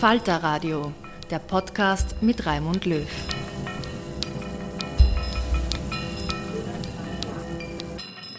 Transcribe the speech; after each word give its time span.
Falter 0.00 0.42
Radio, 0.42 0.92
der 1.30 1.38
Podcast 1.38 2.16
mit 2.20 2.44
Raimund 2.44 2.84
Löw. 2.84 3.08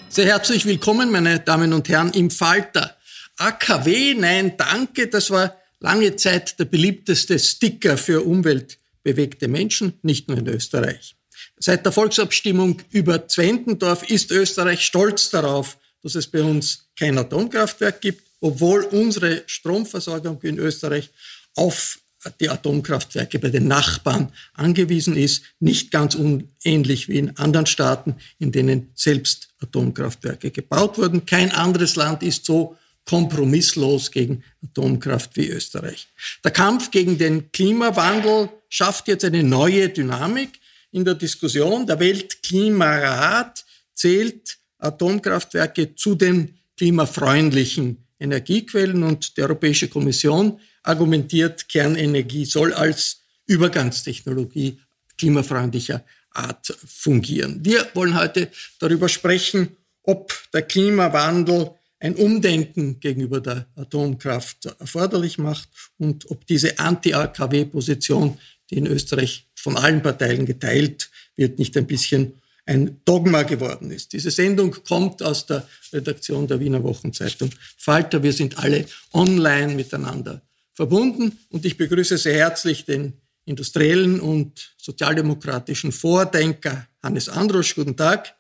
Sehr 0.08 0.28
herzlich 0.28 0.68
willkommen, 0.68 1.10
meine 1.10 1.40
Damen 1.40 1.74
und 1.74 1.90
Herren, 1.90 2.12
im 2.12 2.30
Falter. 2.30 2.96
AKW, 3.38 4.14
nein, 4.14 4.56
danke, 4.56 5.08
das 5.08 5.32
war 5.32 5.58
lange 5.80 6.16
Zeit 6.16 6.60
der 6.60 6.66
beliebteste 6.66 7.40
Sticker 7.40 7.98
für 7.98 8.24
umweltbewegte 8.24 9.48
Menschen, 9.48 9.94
nicht 10.04 10.28
nur 10.28 10.38
in 10.38 10.48
Österreich. 10.48 11.16
Seit 11.58 11.84
der 11.84 11.92
Volksabstimmung 11.92 12.84
über 12.92 13.28
Zwentendorf 13.28 14.08
ist 14.08 14.30
Österreich 14.30 14.82
stolz 14.86 15.32
darauf, 15.32 15.80
dass 16.04 16.14
es 16.14 16.28
bei 16.28 16.44
uns 16.44 16.88
kein 16.96 17.18
Atomkraftwerk 17.18 18.00
gibt, 18.00 18.28
obwohl 18.42 18.84
unsere 18.84 19.42
Stromversorgung 19.48 20.40
in 20.44 20.60
Österreich 20.60 21.10
auf 21.58 22.00
die 22.40 22.50
Atomkraftwerke 22.50 23.40
bei 23.40 23.50
den 23.50 23.68
Nachbarn 23.68 24.32
angewiesen 24.54 25.16
ist, 25.16 25.44
nicht 25.60 25.92
ganz 25.92 26.16
unähnlich 26.16 27.08
wie 27.10 27.20
in 27.20 27.38
anderen 27.38 27.66
Staaten, 27.66 28.16
in 28.40 28.52
denen 28.52 28.90
selbst 28.96 29.50
Atomkraftwerke 29.60 30.52
gebaut 30.52 30.98
wurden. 30.98 31.26
Kein 31.26 31.52
anderes 31.52 31.96
Land 31.96 32.24
ist 32.24 32.46
so 32.46 32.76
kompromisslos 33.06 34.12
gegen 34.12 34.44
Atomkraft 34.64 35.38
wie 35.38 35.48
Österreich. 35.48 36.08
Der 36.44 36.52
Kampf 36.52 36.92
gegen 36.92 37.18
den 37.18 37.52
Klimawandel 37.52 38.50
schafft 38.70 39.08
jetzt 39.08 39.24
eine 39.24 39.44
neue 39.44 39.90
Dynamik 39.90 40.60
in 40.92 41.06
der 41.06 41.16
Diskussion. 41.16 41.88
Der 41.88 42.00
Weltklimarat 42.00 43.64
zählt 43.94 44.58
Atomkraftwerke 44.80 45.96
zu 45.96 46.16
den 46.16 46.56
klimafreundlichen 46.76 48.06
Energiequellen 48.20 49.04
und 49.04 49.38
die 49.38 49.42
Europäische 49.42 49.88
Kommission 49.88 50.60
argumentiert, 50.88 51.68
Kernenergie 51.68 52.46
soll 52.46 52.74
als 52.74 53.22
Übergangstechnologie 53.46 54.80
klimafreundlicher 55.18 56.04
Art 56.32 56.76
fungieren. 56.86 57.60
Wir 57.64 57.88
wollen 57.94 58.18
heute 58.18 58.50
darüber 58.80 59.10
sprechen, 59.10 59.76
ob 60.04 60.34
der 60.54 60.62
Klimawandel 60.62 61.72
ein 62.00 62.16
Umdenken 62.16 63.00
gegenüber 63.00 63.42
der 63.42 63.66
Atomkraft 63.76 64.66
erforderlich 64.80 65.40
macht 65.40 65.70
und 65.98 66.30
ob 66.30 66.46
diese 66.46 66.78
Anti-AKW-Position, 66.78 68.38
die 68.70 68.76
in 68.76 68.86
Österreich 68.86 69.48
von 69.56 69.78
allen 69.78 70.04
Parteien 70.04 70.46
geteilt 70.46 71.10
wird, 71.36 71.58
nicht 71.58 71.76
ein 71.76 71.88
bisschen 71.88 72.34
ein 72.68 73.02
Dogma 73.06 73.44
geworden 73.44 73.92
ist. 73.92 74.14
Diese 74.14 74.30
Sendung 74.30 74.76
kommt 74.84 75.24
aus 75.24 75.46
der 75.46 75.68
Redaktion 75.92 76.48
der 76.48 76.60
Wiener 76.60 76.84
Wochenzeitung 76.84 77.50
Falter. 77.78 78.22
Wir 78.22 78.34
sind 78.34 78.60
alle 78.60 78.86
online 79.14 79.74
miteinander 79.74 80.42
verbunden 80.78 81.40
und 81.50 81.66
ich 81.66 81.76
begrüße 81.76 82.20
sehr 82.20 82.36
herzlich 82.36 82.86
den 82.86 83.14
industriellen 83.46 84.20
und 84.20 84.76
sozialdemokratischen 84.78 85.92
Vordenker 85.92 86.88
Hannes 87.02 87.30
Androsch. 87.30 87.74
Guten 87.74 87.98
Tag. 87.98 88.36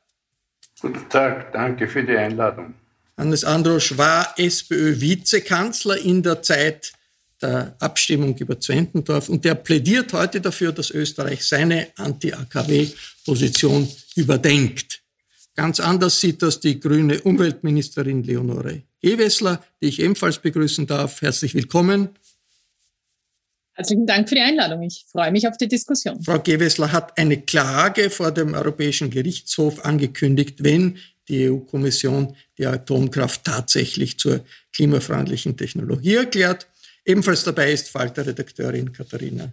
Guten 0.79 1.09
Tag, 1.09 1.51
danke 1.51 1.87
für 1.87 2.03
die 2.03 2.15
Einladung. 2.15 2.75
Hannes 3.17 3.43
Androsch 3.43 3.97
war 3.97 4.35
SPÖ-Vizekanzler 4.37 5.97
in 5.97 6.21
der 6.21 6.43
Zeit 6.43 6.93
der 7.41 7.75
Abstimmung 7.79 8.37
über 8.37 8.59
Zwentendorf 8.59 9.29
und 9.29 9.43
der 9.43 9.55
plädiert 9.55 10.13
heute 10.13 10.39
dafür, 10.39 10.71
dass 10.71 10.91
Österreich 10.91 11.43
seine 11.43 11.87
Anti-AKW-Position 11.95 13.89
überdenkt. 14.15 15.01
Ganz 15.55 15.79
anders 15.79 16.19
sieht 16.19 16.43
das 16.43 16.59
die 16.59 16.79
grüne 16.79 17.19
Umweltministerin 17.21 18.21
Leonore 18.21 18.83
Gewessler, 19.01 19.63
die 19.81 19.87
ich 19.87 19.99
ebenfalls 19.99 20.37
begrüßen 20.39 20.85
darf. 20.85 21.21
Herzlich 21.21 21.55
willkommen. 21.55 22.09
Herzlichen 23.77 24.07
Dank 24.07 24.27
für 24.27 24.33
die 24.33 24.41
Einladung. 24.41 24.81
Ich 24.81 25.05
freue 25.07 25.31
mich 25.31 25.47
auf 25.47 25.55
die 25.55 25.67
Diskussion. 25.67 26.23
Frau 26.23 26.39
Gewessler 26.39 26.91
hat 26.91 27.15
eine 27.15 27.39
Klage 27.39 28.09
vor 28.09 28.31
dem 28.31 28.55
Europäischen 28.55 29.11
Gerichtshof 29.11 29.85
angekündigt, 29.85 30.63
wenn 30.63 30.97
die 31.27 31.47
EU-Kommission 31.47 32.35
die 32.57 32.65
Atomkraft 32.65 33.43
tatsächlich 33.43 34.17
zur 34.17 34.43
klimafreundlichen 34.73 35.57
Technologie 35.57 36.15
erklärt. 36.15 36.65
Ebenfalls 37.05 37.43
dabei 37.43 37.71
ist 37.71 37.89
Falter-Redakteurin 37.89 38.91
Katharina 38.91 39.51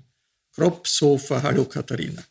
Kropshofer. 0.55 1.43
Hallo 1.43 1.67
Katharina. 1.67 2.23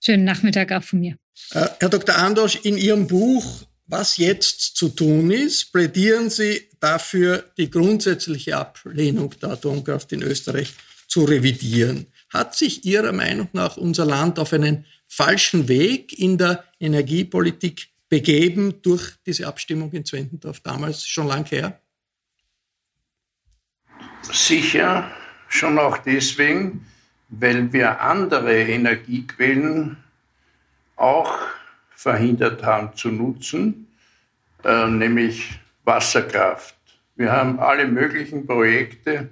Schönen 0.00 0.24
Nachmittag 0.24 0.72
auch 0.72 0.82
von 0.82 0.98
mir. 0.98 1.16
Äh, 1.52 1.68
Herr 1.78 1.90
Dr. 1.90 2.16
Andosch, 2.16 2.58
in 2.64 2.76
Ihrem 2.76 3.06
Buch 3.06 3.62
Was 3.86 4.16
jetzt 4.16 4.76
zu 4.76 4.88
tun 4.88 5.30
ist, 5.30 5.72
plädieren 5.72 6.28
Sie 6.28 6.68
dafür 6.80 7.44
die 7.56 7.70
grundsätzliche 7.70 8.56
Ablehnung 8.56 9.34
der 9.40 9.50
Atomkraft 9.50 10.12
in 10.12 10.22
Österreich 10.22 10.74
zu 11.10 11.24
revidieren. 11.24 12.06
Hat 12.32 12.54
sich 12.54 12.84
Ihrer 12.84 13.12
Meinung 13.12 13.48
nach 13.52 13.76
unser 13.76 14.06
Land 14.06 14.38
auf 14.38 14.52
einen 14.52 14.86
falschen 15.08 15.68
Weg 15.68 16.16
in 16.18 16.38
der 16.38 16.64
Energiepolitik 16.78 17.88
begeben 18.08 18.80
durch 18.82 19.16
diese 19.26 19.46
Abstimmung 19.46 19.90
in 19.92 20.04
Zwentendorf 20.04 20.60
damals 20.60 21.04
schon 21.06 21.26
lang 21.26 21.44
her? 21.46 21.80
Sicher, 24.22 25.10
schon 25.48 25.78
auch 25.78 25.98
deswegen, 25.98 26.86
weil 27.28 27.72
wir 27.72 28.00
andere 28.00 28.62
Energiequellen 28.62 29.96
auch 30.96 31.36
verhindert 31.90 32.62
haben 32.62 32.94
zu 32.94 33.08
nutzen, 33.08 33.88
äh, 34.64 34.86
nämlich 34.86 35.58
Wasserkraft. 35.84 36.76
Wir 37.16 37.32
haben 37.32 37.58
alle 37.58 37.86
möglichen 37.86 38.46
Projekte 38.46 39.28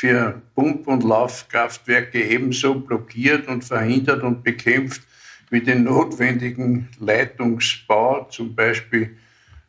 für 0.00 0.40
Pump- 0.54 0.86
und 0.86 1.04
Laufkraftwerke 1.04 2.24
ebenso 2.24 2.74
blockiert 2.74 3.48
und 3.48 3.62
verhindert 3.62 4.22
und 4.22 4.42
bekämpft 4.42 5.02
wie 5.50 5.60
den 5.60 5.84
notwendigen 5.84 6.88
Leitungsbau, 6.98 8.24
zum 8.30 8.54
Beispiel 8.54 9.18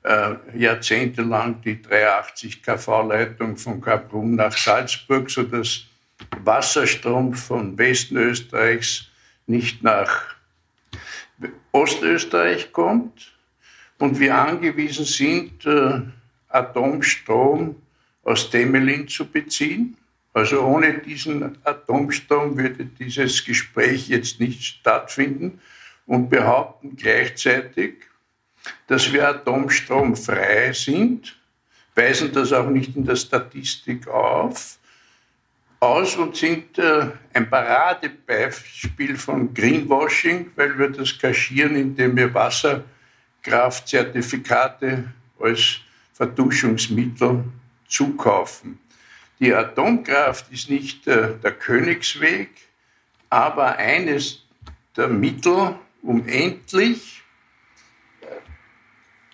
äh, 0.04 0.36
jahrzehntelang 0.56 1.62
die 1.62 1.82
380 1.82 2.64
kV-Leitung 2.64 3.58
von 3.58 3.82
Kaprun 3.82 4.36
nach 4.36 4.56
Salzburg, 4.56 5.30
sodass 5.30 5.84
Wasserstrom 6.46 7.34
von 7.34 7.78
Westen 7.78 8.16
Österreichs 8.16 9.08
nicht 9.48 9.84
nach 9.84 10.36
Ostösterreich 11.74 12.72
kommt 12.72 13.34
und 13.98 14.18
wir 14.18 14.38
angewiesen 14.38 15.04
sind, 15.04 15.66
äh, 15.66 16.00
Atomstrom 16.48 17.76
aus 18.24 18.50
Temelin 18.50 19.10
zu 19.10 19.26
beziehen. 19.26 19.98
Also 20.34 20.62
ohne 20.62 21.00
diesen 21.00 21.58
Atomstrom 21.66 22.58
würde 22.58 22.86
dieses 22.86 23.44
Gespräch 23.44 24.08
jetzt 24.08 24.40
nicht 24.40 24.64
stattfinden 24.64 25.60
und 26.06 26.30
behaupten 26.30 26.96
gleichzeitig, 26.96 27.96
dass 28.88 29.12
wir 29.12 29.28
atomstromfrei 29.28 30.72
sind, 30.74 31.38
weisen 31.96 32.32
das 32.32 32.54
auch 32.54 32.70
nicht 32.70 32.96
in 32.96 33.06
der 33.06 33.18
Statistik 33.18 34.08
auf, 34.08 34.78
aus 35.82 36.16
und 36.16 36.36
sind 36.36 36.78
äh, 36.78 37.08
ein 37.34 37.50
Paradebeispiel 37.50 39.18
von 39.18 39.52
Greenwashing, 39.54 40.52
weil 40.56 40.78
wir 40.78 40.90
das 40.90 41.18
kaschieren, 41.18 41.76
indem 41.76 42.16
wir 42.16 42.32
Wasserkraftzertifikate 42.34 45.06
als 45.40 45.80
Verduschungsmittel 46.14 47.44
zukaufen. 47.88 48.78
Die 49.42 49.56
Atomkraft 49.56 50.52
ist 50.52 50.70
nicht 50.70 51.08
äh, 51.08 51.34
der 51.44 51.54
Königsweg, 51.54 52.50
aber 53.28 53.76
eines 53.76 54.44
der 54.96 55.08
Mittel, 55.08 55.76
um 56.04 56.28
endlich 56.28 57.24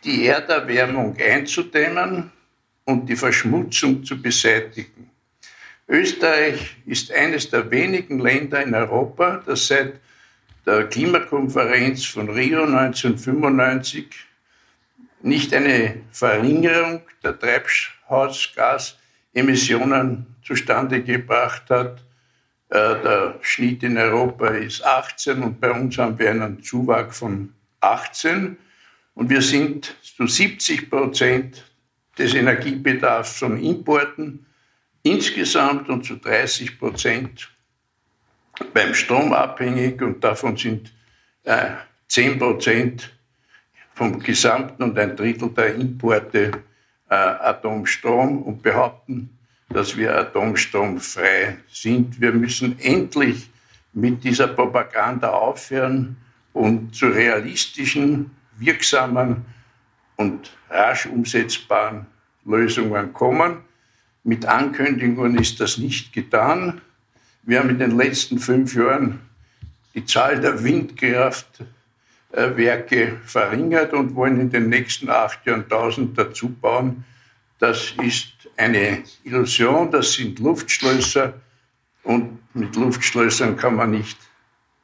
die 0.06 0.28
Erderwärmung 0.28 1.18
einzudämmen 1.20 2.32
und 2.86 3.08
die 3.10 3.18
Verschmutzung 3.18 4.06
zu 4.06 4.22
beseitigen. 4.22 5.10
Österreich 5.90 6.78
ist 6.86 7.12
eines 7.12 7.50
der 7.50 7.70
wenigen 7.70 8.20
Länder 8.20 8.64
in 8.64 8.74
Europa, 8.74 9.44
das 9.46 9.68
seit 9.68 10.00
der 10.66 10.88
Klimakonferenz 10.88 12.06
von 12.06 12.30
Rio 12.30 12.64
1995 12.64 14.08
nicht 15.22 15.54
eine 15.54 16.02
Verringerung 16.14 17.02
der 17.22 17.34
Treibhausgasemissionen 19.38 20.26
zustande 20.44 21.04
gebracht 21.04 21.70
hat. 21.70 22.04
Äh, 22.70 23.02
der 23.02 23.36
Schnitt 23.42 23.84
in 23.84 23.98
Europa 23.98 24.48
ist 24.48 24.84
18 24.84 25.44
und 25.44 25.62
bei 25.62 25.72
uns 25.72 25.98
haben 25.98 26.18
wir 26.20 26.32
einen 26.32 26.62
Zuwachs 26.62 27.20
von 27.20 27.54
18 27.82 28.58
und 29.14 29.30
wir 29.30 29.42
sind 29.42 29.96
zu 30.02 30.28
70 30.28 30.90
Prozent 30.90 31.64
des 32.18 32.34
Energiebedarfs 32.34 33.38
von 33.40 33.62
Importen 33.62 34.46
insgesamt 35.04 35.88
und 35.90 36.04
zu 36.04 36.16
30 36.16 36.80
Prozent 36.80 37.50
beim 38.74 38.94
Strom 38.94 39.34
abhängig 39.34 40.02
und 40.02 40.24
davon 40.24 40.58
sind 40.58 40.92
äh, 41.44 41.70
10 42.08 42.40
Prozent 42.40 43.14
vom 43.94 44.20
Gesamten 44.20 44.84
und 44.84 44.98
ein 44.98 45.16
Drittel 45.16 45.50
der 45.52 45.76
Importe 45.76 46.52
äh, 47.10 47.16
Atomstrom 47.16 48.42
und 48.44 48.62
behaupten, 48.62 49.38
dass 49.70 49.98
wir 49.98 50.18
atomstromfrei 50.18 51.58
sind. 51.70 52.22
Wir 52.22 52.32
müssen 52.32 52.80
endlich 52.80 53.50
mit 53.94 54.24
dieser 54.24 54.48
Propaganda 54.48 55.32
aufhören 55.32 56.18
und 56.54 56.96
zu 56.96 57.08
realistischen, 57.08 58.32
wirksamen 58.58 59.46
und 60.16 60.52
rasch 60.70 61.06
umsetzbaren 61.06 62.06
Lösungen 62.46 63.14
kommen. 63.14 63.58
Mit 64.24 64.46
Ankündigungen 64.46 65.38
ist 65.38 65.60
das 65.60 65.78
nicht 65.78 66.14
getan. 66.14 66.82
Wir 67.44 67.60
haben 67.60 67.70
in 67.70 67.80
den 67.80 67.98
letzten 67.98 68.40
fünf 68.40 68.76
Jahren 68.76 69.20
die 69.94 70.06
Zahl 70.06 70.40
der 70.40 70.64
Windkraft 70.64 71.64
Werke 72.32 73.20
verringert 73.26 73.94
und 73.94 74.16
wollen 74.16 74.40
in 74.40 74.50
den 74.50 74.70
nächsten 74.70 75.10
acht 75.10 75.46
Jahren 75.46 75.64
1000 75.64 76.18
dazu 76.18 76.50
bauen. 76.50 77.04
Das 77.60 77.94
ist 78.04 78.28
eine 78.58 79.04
Illusion, 79.24 79.90
das 79.92 80.14
sind 80.14 80.40
Luftschlösser 80.40 81.34
und 82.04 82.40
mit 82.54 82.76
Luftschlössern 82.76 83.58
kann 83.58 83.76
man 83.76 83.92
nicht 83.92 84.18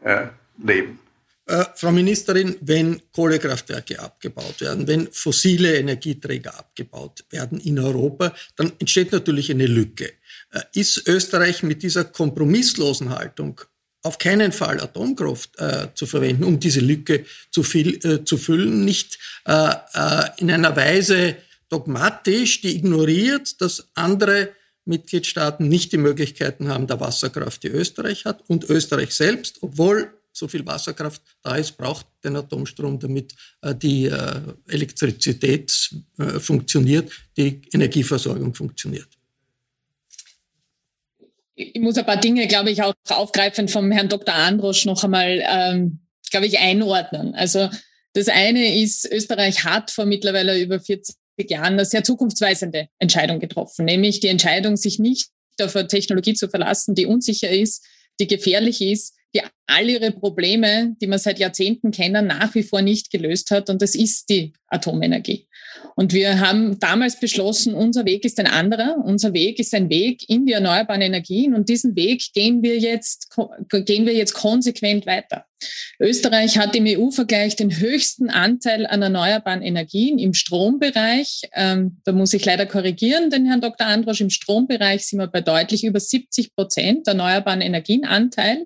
äh, 0.02 0.28
leben. 0.64 1.00
Äh, 1.46 1.66
Frau 1.76 1.92
Ministerin, 1.92 2.56
wenn 2.62 3.02
Kohlekraftwerke 3.12 4.00
abgebaut 4.00 4.62
werden, 4.62 4.88
wenn 4.88 5.12
fossile 5.12 5.76
Energieträger 5.76 6.58
abgebaut 6.58 7.26
werden 7.30 7.60
in 7.60 7.80
Europa, 7.80 8.34
dann 8.56 8.72
entsteht 8.80 9.12
natürlich 9.12 9.52
eine 9.52 9.68
Lücke. 9.68 10.14
Äh, 10.52 10.62
ist 10.74 11.06
Österreich 11.08 11.62
mit 11.64 11.84
dieser 11.84 12.06
kompromisslosen 12.06 13.10
Haltung 13.10 13.60
auf 14.04 14.18
keinen 14.18 14.52
Fall 14.52 14.82
Atomkraft 14.82 15.58
äh, 15.58 15.88
zu 15.96 16.06
verwenden, 16.06 16.44
um 16.44 16.60
diese 16.60 16.82
Lücke 16.82 17.26
zu, 17.52 17.64
viel, 17.64 18.06
äh, 18.06 18.24
zu 18.24 18.38
füllen, 18.38 18.86
nicht 18.86 19.18
äh, 19.46 19.70
äh, 19.94 20.30
in 20.38 20.52
einer 20.52 20.76
Weise 20.76 21.38
dogmatisch, 21.70 22.62
die 22.62 22.76
ignoriert, 22.76 23.62
dass 23.62 23.88
andere 23.96 24.50
Mitgliedstaaten 24.86 25.70
nicht 25.70 25.94
die 25.94 25.98
Möglichkeiten 25.98 26.68
haben 26.68 26.86
der 26.86 27.00
Wasserkraft, 27.00 27.64
die 27.64 27.70
Österreich 27.70 28.26
hat 28.26 28.44
und 28.48 28.70
Österreich 28.70 29.16
selbst, 29.16 29.60
obwohl 29.62 30.14
so 30.34 30.48
viel 30.48 30.66
Wasserkraft 30.66 31.22
da 31.42 31.56
ist, 31.56 31.78
braucht 31.78 32.06
den 32.24 32.36
Atomstrom, 32.36 33.00
damit 33.00 33.34
äh, 33.62 33.74
die 33.74 34.08
äh, 34.08 34.42
Elektrizität 34.68 35.92
funktioniert, 36.40 37.12
die 37.38 37.62
Energieversorgung 37.72 38.54
funktioniert 38.54 39.08
ich 41.56 41.80
muss 41.80 41.98
ein 41.98 42.06
paar 42.06 42.20
Dinge, 42.20 42.48
glaube 42.48 42.72
ich, 42.72 42.82
auch 42.82 42.94
aufgreifend 43.10 43.72
vom 43.72 43.92
Herrn 43.92 44.10
Dr. 44.10 44.34
Androsch 44.34 44.86
noch 44.86 45.04
einmal, 45.04 45.44
ähm, 45.48 46.00
glaube 46.32 46.48
ich, 46.48 46.60
einordnen. 46.60 47.36
Also 47.36 47.70
das 48.14 48.28
eine 48.28 48.82
ist, 48.82 49.12
Österreich 49.12 49.64
hat 49.64 49.92
vor 49.92 50.06
mittlerweile 50.06 50.60
über 50.60 50.80
40 50.80 51.16
Jahren 51.50 51.74
eine 51.74 51.86
sehr 51.86 52.04
zukunftsweisende 52.04 52.88
Entscheidung 53.00 53.40
getroffen, 53.40 53.86
nämlich 53.86 54.20
die 54.20 54.28
Entscheidung, 54.28 54.78
sich 54.78 55.00
nicht 55.00 55.30
auf 55.62 55.76
eine 55.76 55.88
Technologie 55.88 56.34
zu 56.34 56.50
verlassen, 56.50 56.96
die 56.96 57.06
unsicher 57.06 57.50
ist, 57.50 57.86
die 58.20 58.28
gefährlich 58.28 58.82
ist, 58.82 59.16
die 59.34 59.42
all 59.68 59.90
ihre 59.90 60.12
Probleme, 60.12 60.96
die 61.02 61.08
man 61.08 61.20
seit 61.20 61.40
Jahrzehnten 61.40 61.92
kennen, 61.92 62.28
nach 62.28 62.54
wie 62.56 62.64
vor 62.64 62.82
nicht 62.82 63.12
gelöst 63.12 63.52
hat. 63.52 63.70
Und 63.70 63.82
das 63.82 63.96
ist 63.96 64.30
die 64.30 64.54
Atomenergie. 64.68 65.48
Und 65.96 66.14
wir 66.14 66.40
haben 66.40 66.80
damals 66.80 67.20
beschlossen, 67.20 67.74
unser 67.74 68.06
Weg 68.06 68.26
ist 68.26 68.40
ein 68.40 68.48
anderer. 68.48 68.98
Unser 69.04 69.34
Weg 69.34 69.60
ist 69.60 69.74
ein 69.74 69.90
Weg 69.90 70.28
in 70.30 70.46
die 70.46 70.54
erneuerbaren 70.54 71.02
Energien. 71.02 71.54
Und 71.54 71.70
diesen 71.70 71.96
Weg 71.96 72.34
gehen 72.34 72.64
wir 72.64 72.78
jetzt, 72.78 73.36
gehen 73.70 74.06
wir 74.06 74.14
jetzt 74.14 74.34
konsequent 74.34 75.06
weiter. 75.06 75.46
Österreich 76.00 76.58
hat 76.58 76.76
im 76.76 76.86
EU-Vergleich 76.86 77.56
den 77.56 77.78
höchsten 77.78 78.30
Anteil 78.30 78.86
an 78.86 79.02
erneuerbaren 79.02 79.62
Energien 79.62 80.20
im 80.20 80.34
Strombereich. 80.34 81.44
Ähm, 81.54 82.02
da 82.04 82.12
muss 82.12 82.34
ich 82.34 82.44
leider 82.44 82.66
korrigieren, 82.66 83.30
den 83.30 83.46
Herrn 83.46 83.62
Dr. 83.62 83.88
Androsch. 83.88 84.22
Im 84.22 84.30
Strombereich 84.30 85.06
sind 85.06 85.20
wir 85.20 85.28
bei 85.28 85.42
deutlich 85.42 85.84
über 85.84 86.00
70 86.00 86.56
Prozent 86.56 87.08
erneuerbaren 87.08 87.62
Energienanteil. 87.62 88.66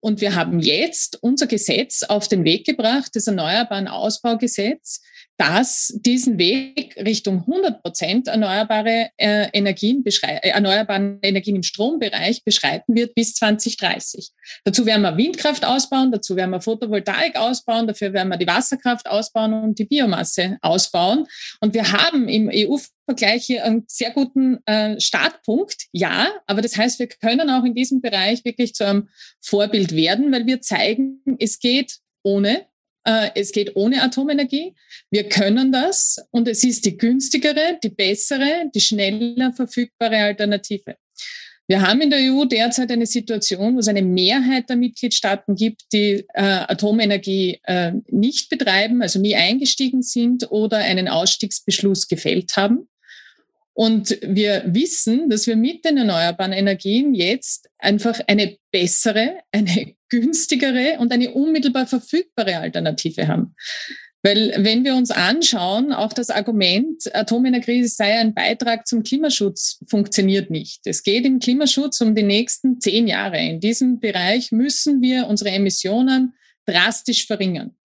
Und 0.00 0.20
wir 0.20 0.34
haben 0.34 0.60
jetzt 0.60 1.22
unser 1.22 1.46
Gesetz 1.46 2.02
auf 2.02 2.26
den 2.26 2.44
Weg 2.44 2.64
gebracht, 2.66 3.10
das 3.14 3.26
Erneuerbaren 3.26 3.86
Ausbaugesetz, 3.86 5.02
das 5.40 5.90
diesen 6.04 6.38
Weg 6.38 6.94
Richtung 6.98 7.38
100 7.40 7.82
Prozent 7.82 8.28
erneuerbare 8.28 9.08
äh, 9.16 9.48
Energien, 9.54 10.04
äh, 10.04 10.50
erneuerbaren 10.50 11.18
Energien 11.22 11.56
im 11.56 11.62
Strombereich 11.62 12.44
beschreiten 12.44 12.94
wird 12.94 13.14
bis 13.14 13.34
2030. 13.36 14.32
Dazu 14.64 14.84
werden 14.84 15.00
wir 15.00 15.16
Windkraft 15.16 15.64
ausbauen, 15.64 16.12
dazu 16.12 16.36
werden 16.36 16.50
wir 16.50 16.60
Photovoltaik 16.60 17.36
ausbauen, 17.36 17.86
dafür 17.86 18.12
werden 18.12 18.28
wir 18.28 18.36
die 18.36 18.46
Wasserkraft 18.46 19.08
ausbauen 19.08 19.54
und 19.54 19.78
die 19.78 19.86
Biomasse 19.86 20.58
ausbauen. 20.60 21.26
Und 21.62 21.72
wir 21.72 21.90
haben 21.90 22.28
im 22.28 22.50
EU-Vergleich 22.52 23.46
hier 23.46 23.64
einen 23.64 23.84
sehr 23.88 24.10
guten 24.10 24.58
äh, 24.66 25.00
Startpunkt, 25.00 25.86
ja, 25.92 26.28
aber 26.46 26.60
das 26.60 26.76
heißt, 26.76 26.98
wir 26.98 27.06
können 27.06 27.48
auch 27.48 27.64
in 27.64 27.74
diesem 27.74 28.02
Bereich 28.02 28.44
wirklich 28.44 28.74
zu 28.74 28.86
einem 28.86 29.08
Vorbild 29.40 29.96
werden, 29.96 30.32
weil 30.32 30.44
wir 30.44 30.60
zeigen, 30.60 31.22
es 31.38 31.58
geht 31.60 31.96
ohne 32.22 32.66
es 33.02 33.52
geht 33.52 33.76
ohne 33.76 34.02
Atomenergie. 34.02 34.74
Wir 35.10 35.28
können 35.28 35.72
das 35.72 36.18
und 36.30 36.48
es 36.48 36.64
ist 36.64 36.84
die 36.84 36.96
günstigere, 36.96 37.78
die 37.82 37.88
bessere, 37.88 38.70
die 38.74 38.80
schneller 38.80 39.52
verfügbare 39.52 40.18
Alternative. 40.18 40.96
Wir 41.70 41.82
haben 41.82 42.00
in 42.00 42.10
der 42.10 42.18
EU 42.18 42.46
derzeit 42.46 42.90
eine 42.90 43.06
Situation, 43.06 43.76
wo 43.76 43.78
es 43.78 43.86
eine 43.86 44.02
Mehrheit 44.02 44.68
der 44.68 44.74
Mitgliedstaaten 44.74 45.54
gibt, 45.54 45.84
die 45.92 46.26
äh, 46.34 46.42
Atomenergie 46.42 47.60
äh, 47.62 47.92
nicht 48.08 48.50
betreiben, 48.50 49.02
also 49.02 49.20
nie 49.20 49.36
eingestiegen 49.36 50.02
sind 50.02 50.50
oder 50.50 50.78
einen 50.78 51.06
Ausstiegsbeschluss 51.06 52.08
gefällt 52.08 52.56
haben. 52.56 52.88
Und 53.72 54.18
wir 54.22 54.64
wissen, 54.66 55.30
dass 55.30 55.46
wir 55.46 55.56
mit 55.56 55.84
den 55.84 55.96
erneuerbaren 55.96 56.52
Energien 56.52 57.14
jetzt 57.14 57.68
einfach 57.78 58.20
eine 58.26 58.56
bessere, 58.70 59.38
eine 59.52 59.94
günstigere 60.08 60.98
und 60.98 61.12
eine 61.12 61.32
unmittelbar 61.32 61.86
verfügbare 61.86 62.58
Alternative 62.58 63.28
haben. 63.28 63.54
Weil 64.22 64.52
wenn 64.58 64.84
wir 64.84 64.96
uns 64.96 65.10
anschauen, 65.10 65.92
auch 65.92 66.12
das 66.12 66.28
Argument, 66.28 67.14
Atomenergie 67.14 67.86
sei 67.86 68.18
ein 68.18 68.34
Beitrag 68.34 68.86
zum 68.86 69.02
Klimaschutz, 69.02 69.82
funktioniert 69.88 70.50
nicht. 70.50 70.80
Es 70.84 71.02
geht 71.02 71.24
im 71.24 71.38
Klimaschutz 71.38 72.00
um 72.02 72.14
die 72.14 72.22
nächsten 72.22 72.80
zehn 72.80 73.08
Jahre. 73.08 73.38
In 73.38 73.60
diesem 73.60 73.98
Bereich 73.98 74.52
müssen 74.52 75.00
wir 75.00 75.26
unsere 75.26 75.50
Emissionen 75.50 76.34
drastisch 76.66 77.26
verringern. 77.26 77.76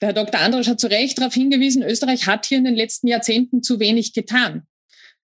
Der 0.00 0.08
Herr 0.08 0.24
Dr. 0.24 0.40
Androsch 0.40 0.68
hat 0.68 0.80
zu 0.80 0.86
Recht 0.86 1.18
darauf 1.18 1.34
hingewiesen, 1.34 1.82
Österreich 1.82 2.26
hat 2.26 2.46
hier 2.46 2.58
in 2.58 2.64
den 2.64 2.74
letzten 2.74 3.08
Jahrzehnten 3.08 3.62
zu 3.62 3.80
wenig 3.80 4.14
getan. 4.14 4.66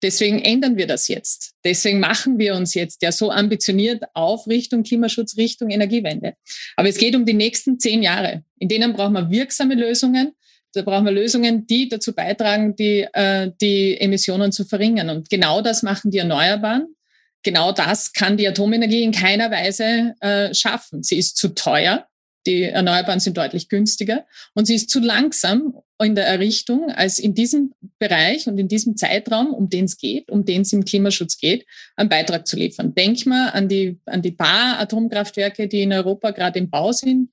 Deswegen 0.02 0.38
ändern 0.38 0.76
wir 0.76 0.86
das 0.86 1.08
jetzt. 1.08 1.52
Deswegen 1.64 2.00
machen 2.00 2.38
wir 2.38 2.54
uns 2.54 2.74
jetzt 2.74 3.02
ja 3.02 3.12
so 3.12 3.30
ambitioniert 3.30 4.04
auf 4.14 4.46
Richtung 4.46 4.82
Klimaschutz, 4.82 5.36
Richtung 5.36 5.70
Energiewende. 5.70 6.34
Aber 6.76 6.88
es 6.88 6.96
geht 6.96 7.14
um 7.14 7.26
die 7.26 7.34
nächsten 7.34 7.78
zehn 7.78 8.02
Jahre. 8.02 8.42
In 8.58 8.68
denen 8.68 8.92
brauchen 8.92 9.12
wir 9.12 9.30
wirksame 9.30 9.74
Lösungen. 9.74 10.32
Da 10.72 10.82
brauchen 10.82 11.04
wir 11.04 11.12
Lösungen, 11.12 11.66
die 11.66 11.88
dazu 11.88 12.14
beitragen, 12.14 12.76
die, 12.76 13.06
äh, 13.12 13.50
die 13.60 14.00
Emissionen 14.00 14.52
zu 14.52 14.64
verringern. 14.64 15.10
Und 15.10 15.28
genau 15.28 15.62
das 15.62 15.82
machen 15.82 16.10
die 16.10 16.18
Erneuerbaren. 16.18 16.94
Genau 17.42 17.72
das 17.72 18.12
kann 18.12 18.36
die 18.36 18.46
Atomenergie 18.46 19.02
in 19.02 19.12
keiner 19.12 19.50
Weise 19.50 20.14
äh, 20.20 20.54
schaffen. 20.54 21.02
Sie 21.02 21.16
ist 21.16 21.36
zu 21.36 21.54
teuer. 21.54 22.06
Die 22.46 22.62
Erneuerbaren 22.62 23.20
sind 23.20 23.36
deutlich 23.36 23.68
günstiger 23.68 24.24
und 24.54 24.66
sie 24.66 24.74
ist 24.74 24.90
zu 24.90 25.00
langsam 25.00 25.74
in 26.02 26.14
der 26.14 26.26
Errichtung, 26.26 26.90
als 26.90 27.18
in 27.18 27.34
diesem 27.34 27.74
Bereich 27.98 28.46
und 28.46 28.58
in 28.58 28.68
diesem 28.68 28.96
Zeitraum, 28.96 29.52
um 29.52 29.68
den 29.68 29.84
es 29.84 29.98
geht, 29.98 30.30
um 30.30 30.44
den 30.44 30.62
es 30.62 30.72
im 30.72 30.84
Klimaschutz 30.84 31.38
geht, 31.38 31.66
einen 31.96 32.08
Beitrag 32.08 32.46
zu 32.46 32.56
liefern. 32.56 32.94
Denk 32.94 33.26
mal 33.26 33.50
an 33.50 33.68
die, 33.68 34.00
an 34.06 34.22
die 34.22 34.32
paar 34.32 34.78
Atomkraftwerke, 34.78 35.68
die 35.68 35.82
in 35.82 35.92
Europa 35.92 36.30
gerade 36.30 36.58
im 36.58 36.70
Bau 36.70 36.92
sind. 36.92 37.30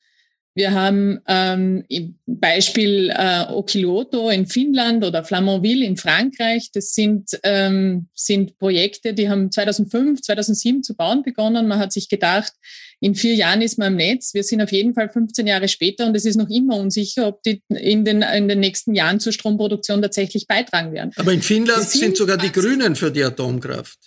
Wir 0.57 0.71
haben 0.71 1.19
ähm, 1.27 1.83
Beispiel 2.25 3.13
äh, 3.15 3.45
Okilioto 3.47 4.31
in 4.31 4.47
Finnland 4.47 5.05
oder 5.05 5.23
Flamanville 5.23 5.85
in 5.85 5.97
Frankreich. 5.97 6.71
Das 6.73 6.95
sind, 6.95 7.37
ähm, 7.43 8.07
sind 8.15 8.57
Projekte, 8.57 9.13
die 9.13 9.29
haben 9.29 9.51
2005, 9.51 10.19
2007 10.23 10.81
zu 10.81 10.95
bauen 10.95 11.21
begonnen. 11.21 11.67
Man 11.67 11.77
hat 11.77 11.93
sich 11.93 12.09
gedacht, 12.09 12.53
in 12.99 13.13
vier 13.13 13.35
Jahren 13.35 13.61
ist 13.61 13.77
man 13.77 13.93
im 13.93 13.97
Netz. 13.97 14.33
Wir 14.33 14.43
sind 14.43 14.59
auf 14.59 14.71
jeden 14.71 14.95
Fall 14.95 15.11
15 15.11 15.45
Jahre 15.45 15.67
später 15.67 16.07
und 16.07 16.17
es 16.17 16.25
ist 16.25 16.37
noch 16.37 16.49
immer 16.49 16.77
unsicher, 16.77 17.27
ob 17.27 17.43
die 17.43 17.61
in 17.69 18.03
den, 18.03 18.23
in 18.23 18.47
den 18.47 18.59
nächsten 18.59 18.95
Jahren 18.95 19.19
zur 19.19 19.33
Stromproduktion 19.33 20.01
tatsächlich 20.01 20.47
beitragen 20.47 20.91
werden. 20.91 21.11
Aber 21.17 21.33
in 21.33 21.43
Finnland 21.43 21.87
sind, 21.87 21.99
sind 21.99 22.17
sogar 22.17 22.37
die 22.37 22.51
Grünen 22.51 22.95
für 22.95 23.11
die 23.11 23.23
Atomkraft. 23.23 23.99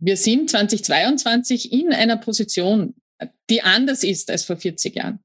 Wir 0.00 0.16
sind 0.16 0.50
2022 0.50 1.72
in 1.72 1.92
einer 1.92 2.16
Position, 2.16 2.96
die 3.48 3.62
anders 3.62 4.02
ist 4.02 4.28
als 4.28 4.42
vor 4.42 4.56
40 4.56 4.96
Jahren. 4.96 5.20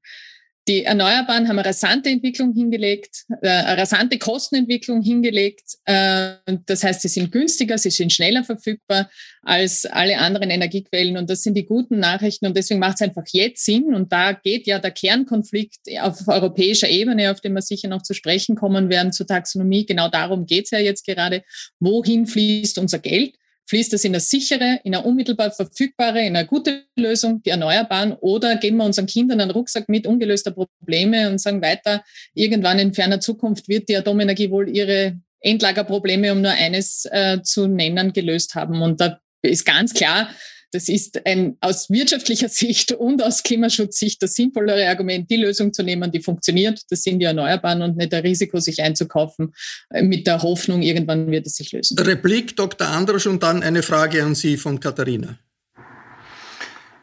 Die 0.66 0.84
Erneuerbaren 0.84 1.46
haben 1.46 1.58
eine 1.58 1.68
rasante 1.68 2.08
Entwicklung 2.08 2.54
hingelegt, 2.54 3.26
äh, 3.42 3.48
eine 3.48 3.82
rasante 3.82 4.18
Kostenentwicklung 4.18 5.02
hingelegt. 5.02 5.76
Äh, 5.84 6.36
das 6.64 6.82
heißt, 6.82 7.02
sie 7.02 7.08
sind 7.08 7.32
günstiger, 7.32 7.76
sie 7.76 7.90
sind 7.90 8.12
schneller 8.12 8.44
verfügbar 8.44 9.10
als 9.42 9.84
alle 9.84 10.16
anderen 10.18 10.48
Energiequellen. 10.48 11.18
Und 11.18 11.28
das 11.28 11.42
sind 11.42 11.54
die 11.54 11.66
guten 11.66 11.98
Nachrichten. 11.98 12.46
Und 12.46 12.56
deswegen 12.56 12.80
macht 12.80 12.94
es 12.94 13.02
einfach 13.02 13.24
jetzt 13.32 13.62
Sinn. 13.62 13.94
Und 13.94 14.10
da 14.10 14.32
geht 14.32 14.66
ja 14.66 14.78
der 14.78 14.90
Kernkonflikt 14.90 15.80
auf 16.00 16.26
europäischer 16.28 16.88
Ebene, 16.88 17.30
auf 17.30 17.42
den 17.42 17.52
wir 17.52 17.60
sicher 17.60 17.88
noch 17.88 18.02
zu 18.02 18.14
sprechen 18.14 18.56
kommen 18.56 18.88
werden, 18.88 19.12
zur 19.12 19.26
Taxonomie. 19.26 19.84
Genau 19.84 20.08
darum 20.08 20.46
geht 20.46 20.64
es 20.64 20.70
ja 20.70 20.78
jetzt 20.78 21.04
gerade. 21.04 21.42
Wohin 21.78 22.26
fließt 22.26 22.78
unser 22.78 23.00
Geld? 23.00 23.34
Fließt 23.66 23.94
es 23.94 24.04
in 24.04 24.12
eine 24.12 24.20
sichere, 24.20 24.80
in 24.84 24.94
eine 24.94 25.04
unmittelbar 25.04 25.50
verfügbare, 25.50 26.20
in 26.20 26.36
eine 26.36 26.46
gute 26.46 26.84
Lösung, 26.96 27.42
die 27.42 27.50
Erneuerbaren, 27.50 28.12
oder 28.12 28.56
geben 28.56 28.76
wir 28.76 28.84
unseren 28.84 29.06
Kindern 29.06 29.40
einen 29.40 29.50
Rucksack 29.50 29.88
mit 29.88 30.06
ungelöster 30.06 30.50
Probleme 30.50 31.30
und 31.30 31.38
sagen 31.38 31.62
weiter, 31.62 32.04
irgendwann 32.34 32.78
in 32.78 32.92
ferner 32.92 33.20
Zukunft 33.20 33.68
wird 33.68 33.88
die 33.88 33.96
Atomenergie 33.96 34.50
wohl 34.50 34.68
ihre 34.68 35.18
Endlagerprobleme, 35.40 36.32
um 36.32 36.42
nur 36.42 36.52
eines 36.52 37.06
äh, 37.10 37.40
zu 37.42 37.66
nennen, 37.66 38.12
gelöst 38.12 38.54
haben. 38.54 38.82
Und 38.82 39.00
da 39.00 39.20
ist 39.42 39.64
ganz 39.64 39.92
klar, 39.92 40.28
das 40.74 40.88
ist 40.88 41.24
ein 41.24 41.56
aus 41.60 41.88
wirtschaftlicher 41.88 42.48
Sicht 42.50 42.90
und 42.92 43.22
aus 43.22 43.44
Klimaschutzsicht 43.44 44.20
das 44.22 44.34
sinnvollere 44.34 44.88
Argument, 44.88 45.30
die 45.30 45.36
Lösung 45.36 45.72
zu 45.72 45.84
nehmen, 45.84 46.10
die 46.10 46.20
funktioniert. 46.20 46.82
Das 46.90 47.04
sind 47.04 47.20
die 47.20 47.26
Erneuerbaren 47.26 47.82
und 47.82 47.96
nicht 47.96 48.10
der 48.12 48.24
Risiko, 48.24 48.58
sich 48.58 48.82
einzukaufen 48.82 49.54
äh, 49.90 50.02
mit 50.02 50.26
der 50.26 50.42
Hoffnung, 50.42 50.82
irgendwann 50.82 51.30
wird 51.30 51.46
es 51.46 51.54
sich 51.56 51.70
lösen. 51.72 51.96
Replik 51.98 52.56
Dr. 52.56 52.88
Androsch 52.88 53.26
und 53.26 53.42
dann 53.42 53.62
eine 53.62 53.82
Frage 53.82 54.24
an 54.24 54.34
Sie 54.34 54.56
von 54.56 54.80
Katharina. 54.80 55.38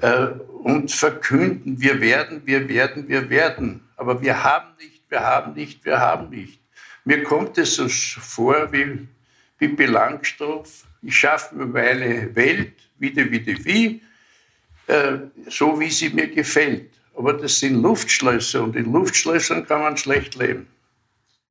äh, 0.00 0.26
und 0.62 0.90
verkünden, 0.90 1.80
wir 1.80 2.00
werden, 2.00 2.42
wir 2.44 2.68
werden, 2.68 3.08
wir 3.08 3.28
werden. 3.30 3.88
Aber 3.96 4.20
wir 4.22 4.42
haben 4.42 4.74
nicht, 4.78 5.02
wir 5.08 5.20
haben 5.20 5.54
nicht, 5.54 5.84
wir 5.84 6.00
haben 6.00 6.30
nicht. 6.30 6.60
Mir 7.04 7.22
kommt 7.22 7.58
es 7.58 7.76
so 7.76 7.86
vor 7.88 8.72
wie, 8.72 9.06
wie 9.58 9.68
Belangstoff. 9.68 10.84
Ich 11.02 11.16
schaffe 11.16 11.54
mir 11.54 11.66
meine 11.66 12.34
Welt, 12.34 12.72
wieder, 12.98 13.30
wieder, 13.30 13.52
wie, 13.64 14.00
äh, 14.86 15.18
so 15.48 15.78
wie 15.78 15.90
sie 15.90 16.10
mir 16.10 16.28
gefällt. 16.28 16.90
Aber 17.16 17.34
das 17.34 17.60
sind 17.60 17.80
Luftschlösser 17.82 18.62
und 18.62 18.74
in 18.74 18.90
Luftschlössern 18.92 19.66
kann 19.66 19.82
man 19.82 19.96
schlecht 19.96 20.34
leben. 20.34 20.66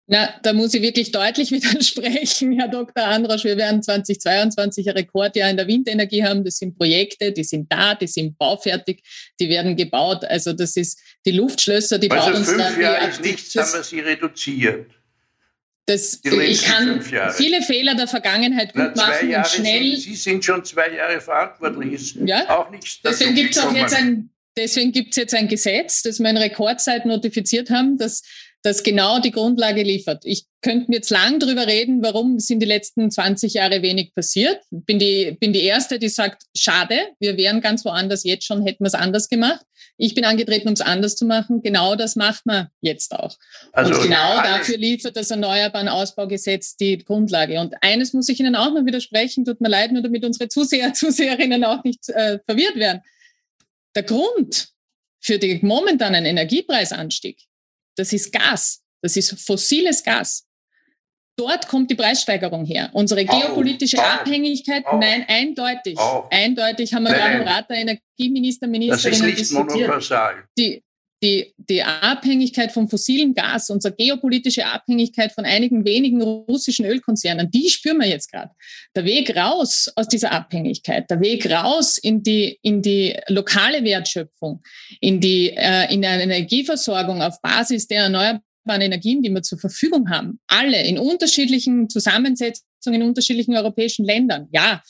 Na, 0.05 0.33
da 0.43 0.51
muss 0.51 0.73
ich 0.73 0.81
wirklich 0.81 1.11
deutlich 1.11 1.51
widersprechen, 1.53 2.59
Herr 2.59 2.67
Dr. 2.67 3.05
Androsch. 3.05 3.45
Wir 3.45 3.55
werden 3.55 3.81
2022 3.81 4.89
ein 4.89 4.95
Rekordjahr 4.95 5.49
in 5.49 5.57
der 5.57 5.67
Windenergie 5.67 6.23
haben. 6.23 6.43
Das 6.43 6.57
sind 6.57 6.77
Projekte, 6.77 7.31
die 7.31 7.43
sind 7.43 7.71
da, 7.71 7.95
die 7.95 8.07
sind 8.07 8.37
baufertig, 8.37 9.01
die 9.39 9.47
werden 9.47 9.75
gebaut. 9.77 10.25
Also 10.25 10.51
das 10.51 10.75
ist 10.75 10.99
die 11.25 11.31
Luftschlösser, 11.31 11.99
die 11.99 12.11
also 12.11 12.25
bauen 12.25 12.35
uns 12.35 12.49
fünf 12.49 12.77
Jahre 12.77 13.07
ist 13.07 13.21
nichts, 13.21 13.55
haben 13.55 13.73
wir 13.73 13.83
sie 13.83 13.99
reduziert. 14.01 14.91
Das, 15.85 16.21
ich 16.23 16.63
kann 16.63 17.01
viele 17.01 17.61
Fehler 17.61 17.95
der 17.95 18.07
Vergangenheit 18.07 18.73
gut 18.73 18.91
Na, 18.95 19.05
machen 19.05 19.29
Jahre 19.29 19.45
und 19.45 19.53
schnell. 19.53 19.95
Sind, 19.95 20.01
sie 20.01 20.15
sind 20.15 20.45
schon 20.45 20.63
zwei 20.63 20.89
Jahre 20.93 21.19
verantwortlich. 21.19 22.15
Ja? 22.25 22.49
auch 22.49 22.69
nichts 22.71 23.01
Deswegen 23.01 23.35
gibt 23.35 23.55
es 23.55 23.63
jetzt 23.73 23.93
ein, 23.93 24.29
deswegen 24.55 24.93
gibt 24.93 25.11
es 25.11 25.17
jetzt 25.17 25.33
ein 25.33 25.49
Gesetz, 25.49 26.01
das 26.01 26.19
wir 26.19 26.29
in 26.29 26.37
Rekordzeit 26.37 27.05
notifiziert 27.05 27.69
haben, 27.69 27.97
dass 27.97 28.23
das 28.63 28.81
genau 28.81 29.19
die 29.19 29.31
Grundlage 29.31 29.83
liefert. 29.83 30.23
Ich 30.25 30.45
könnte 30.61 30.93
jetzt 30.93 31.09
lang 31.09 31.39
drüber 31.39 31.67
reden, 31.67 32.01
warum 32.01 32.39
sind 32.39 32.61
die 32.61 32.65
letzten 32.65 33.11
20 33.11 33.53
Jahre 33.53 33.81
wenig 33.81 34.15
passiert. 34.15 34.61
Bin 34.71 34.99
die, 34.99 35.37
bin 35.37 35.51
die 35.51 35.63
Erste, 35.63 35.99
die 35.99 36.07
sagt, 36.07 36.43
schade, 36.55 36.95
wir 37.19 37.35
wären 37.37 37.59
ganz 37.59 37.83
woanders 37.83 38.23
jetzt 38.23 38.45
schon, 38.45 38.65
hätten 38.65 38.85
wir 38.85 38.87
es 38.87 38.93
anders 38.93 39.27
gemacht. 39.27 39.65
Ich 39.97 40.15
bin 40.15 40.23
angetreten, 40.23 40.69
um 40.69 40.73
es 40.73 40.81
anders 40.81 41.17
zu 41.17 41.25
machen. 41.25 41.61
Genau 41.61 41.95
das 41.95 42.15
macht 42.15 42.45
man 42.45 42.69
jetzt 42.79 43.13
auch. 43.13 43.35
Also, 43.73 43.93
und 43.93 44.01
genau 44.03 44.35
dafür 44.41 44.77
liefert 44.77 45.17
das 45.17 45.29
Erneuerbaren 45.29 45.89
Ausbaugesetz 45.89 46.77
die 46.77 46.97
Grundlage. 46.99 47.59
Und 47.59 47.75
eines 47.81 48.13
muss 48.13 48.29
ich 48.29 48.39
Ihnen 48.39 48.55
auch 48.55 48.73
noch 48.73 48.85
widersprechen, 48.85 49.43
tut 49.43 49.59
mir 49.59 49.69
leid, 49.69 49.91
nur 49.91 50.01
damit 50.01 50.23
unsere 50.23 50.47
Zuseher, 50.47 50.93
Zuseherinnen 50.93 51.65
auch 51.65 51.83
nicht 51.83 52.07
äh, 52.09 52.39
verwirrt 52.45 52.77
werden. 52.77 53.01
Der 53.93 54.03
Grund 54.03 54.69
für 55.19 55.37
den 55.37 55.65
momentanen 55.65 56.25
Energiepreisanstieg 56.25 57.37
das 57.95 58.13
ist 58.13 58.31
Gas. 58.31 58.81
Das 59.01 59.17
ist 59.17 59.39
fossiles 59.45 60.03
Gas. 60.03 60.45
dort 61.35 61.67
kommt 61.67 61.89
die 61.89 61.95
Preissteigerung 61.95 62.65
her. 62.65 62.89
Unsere 62.93 63.25
geopolitische 63.25 63.97
auch, 63.97 64.19
Abhängigkeit, 64.19 64.85
auch, 64.85 64.99
nein, 64.99 65.25
eindeutig. 65.27 65.97
Auch. 65.97 66.29
Eindeutig 66.29 66.93
haben 66.93 67.03
wir 67.03 67.13
gerade 67.13 67.37
im 67.37 67.47
Rat 67.47 67.69
der 67.69 67.77
Energieminister, 67.77 68.67
Ministerinnen 68.67 69.19
das 69.19 69.19
ist 69.19 69.25
nicht 69.25 69.39
diskutiert. 69.39 70.49
Die, 70.57 70.83
die, 71.23 71.53
die 71.57 71.81
Abhängigkeit 71.81 72.71
vom 72.71 72.89
fossilen 72.89 73.33
Gas, 73.33 73.69
unsere 73.69 73.95
geopolitische 73.95 74.65
Abhängigkeit 74.65 75.31
von 75.31 75.45
einigen 75.45 75.85
wenigen 75.85 76.21
russischen 76.21 76.85
Ölkonzernen, 76.85 77.49
die 77.49 77.69
spüren 77.69 77.99
wir 77.99 78.07
jetzt 78.07 78.29
gerade. 78.29 78.51
Der 78.93 79.05
Weg 79.05 79.35
raus 79.35 79.89
aus 79.95 80.09
dieser 80.09 80.33
Abhängigkeit, 80.33 81.09
der 81.09 81.21
Weg 81.21 81.49
raus 81.49 81.97
in 81.97 82.21
die, 82.21 82.59
in 82.61 82.81
die 82.81 83.17
lokale 83.29 83.83
Wertschöpfung, 83.85 84.61
in 84.99 85.21
die 85.21 85.51
äh, 85.51 85.91
in 85.93 86.05
eine 86.05 86.23
Energieversorgung 86.23 87.21
auf 87.21 87.41
Basis 87.41 87.87
der 87.87 88.03
erneuerbaren 88.03 88.41
Energien, 88.81 89.23
die 89.23 89.29
wir 89.29 89.43
zur 89.43 89.59
Verfügung 89.59 90.09
haben, 90.09 90.39
alle 90.47 90.85
in 90.85 90.99
unterschiedlichen 90.99 91.89
Zusammensetzungen 91.89 93.01
in 93.01 93.03
unterschiedlichen 93.03 93.55
europäischen 93.55 94.05
Ländern. 94.05 94.49
Ja, 94.51 94.81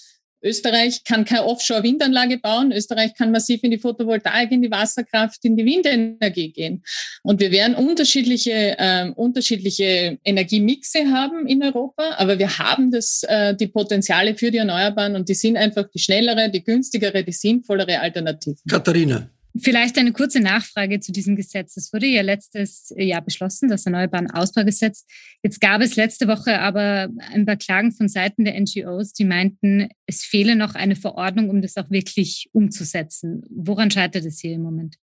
Österreich 0.43 1.03
kann 1.03 1.25
keine 1.25 1.45
Offshore-Windanlage 1.45 2.37
bauen. 2.37 2.71
Österreich 2.71 3.13
kann 3.15 3.31
massiv 3.31 3.63
in 3.63 3.71
die 3.71 3.77
Photovoltaik, 3.77 4.51
in 4.51 4.61
die 4.61 4.71
Wasserkraft, 4.71 5.43
in 5.45 5.55
die 5.55 5.65
Windenergie 5.65 6.51
gehen. 6.51 6.83
Und 7.23 7.39
wir 7.39 7.51
werden 7.51 7.75
unterschiedliche, 7.75 8.77
äh, 8.77 9.09
unterschiedliche 9.15 10.19
Energiemixe 10.23 11.11
haben 11.11 11.47
in 11.47 11.63
Europa, 11.63 12.15
aber 12.17 12.37
wir 12.37 12.57
haben 12.59 12.91
das, 12.91 13.23
äh, 13.23 13.55
die 13.55 13.67
Potenziale 13.67 14.35
für 14.35 14.51
die 14.51 14.57
Erneuerbaren 14.57 15.15
und 15.15 15.29
die 15.29 15.33
sind 15.33 15.57
einfach 15.57 15.89
die 15.89 15.99
schnellere, 15.99 16.49
die 16.49 16.63
günstigere, 16.63 17.23
die 17.23 17.31
sinnvollere 17.31 17.99
Alternative. 17.99 18.57
Katharina. 18.67 19.29
Vielleicht 19.55 19.99
eine 19.99 20.13
kurze 20.13 20.39
Nachfrage 20.39 20.99
zu 20.99 21.11
diesem 21.11 21.35
Gesetz. 21.35 21.77
Es 21.77 21.93
wurde 21.93 22.07
ja 22.07 22.23
letztes 22.23 22.91
Jahr 22.97 23.21
beschlossen, 23.21 23.69
das 23.69 23.85
Erneuerbaren 23.85 24.31
Ausbaugesetz. 24.31 25.05
Jetzt 25.43 25.61
gab 25.61 25.81
es 25.81 25.95
letzte 25.95 26.27
Woche 26.27 26.59
aber 26.59 27.09
ein 27.31 27.45
paar 27.45 27.57
Klagen 27.57 27.91
von 27.91 28.09
Seiten 28.09 28.45
der 28.45 28.59
NGOs, 28.59 29.13
die 29.13 29.25
meinten, 29.25 29.89
es 30.07 30.23
fehle 30.23 30.55
noch 30.55 30.73
eine 30.73 30.95
Verordnung, 30.95 31.49
um 31.49 31.61
das 31.61 31.77
auch 31.77 31.91
wirklich 31.91 32.49
umzusetzen. 32.51 33.43
Woran 33.49 33.91
scheitert 33.91 34.25
es 34.25 34.39
hier 34.39 34.53
im 34.53 34.63
Moment? 34.63 34.97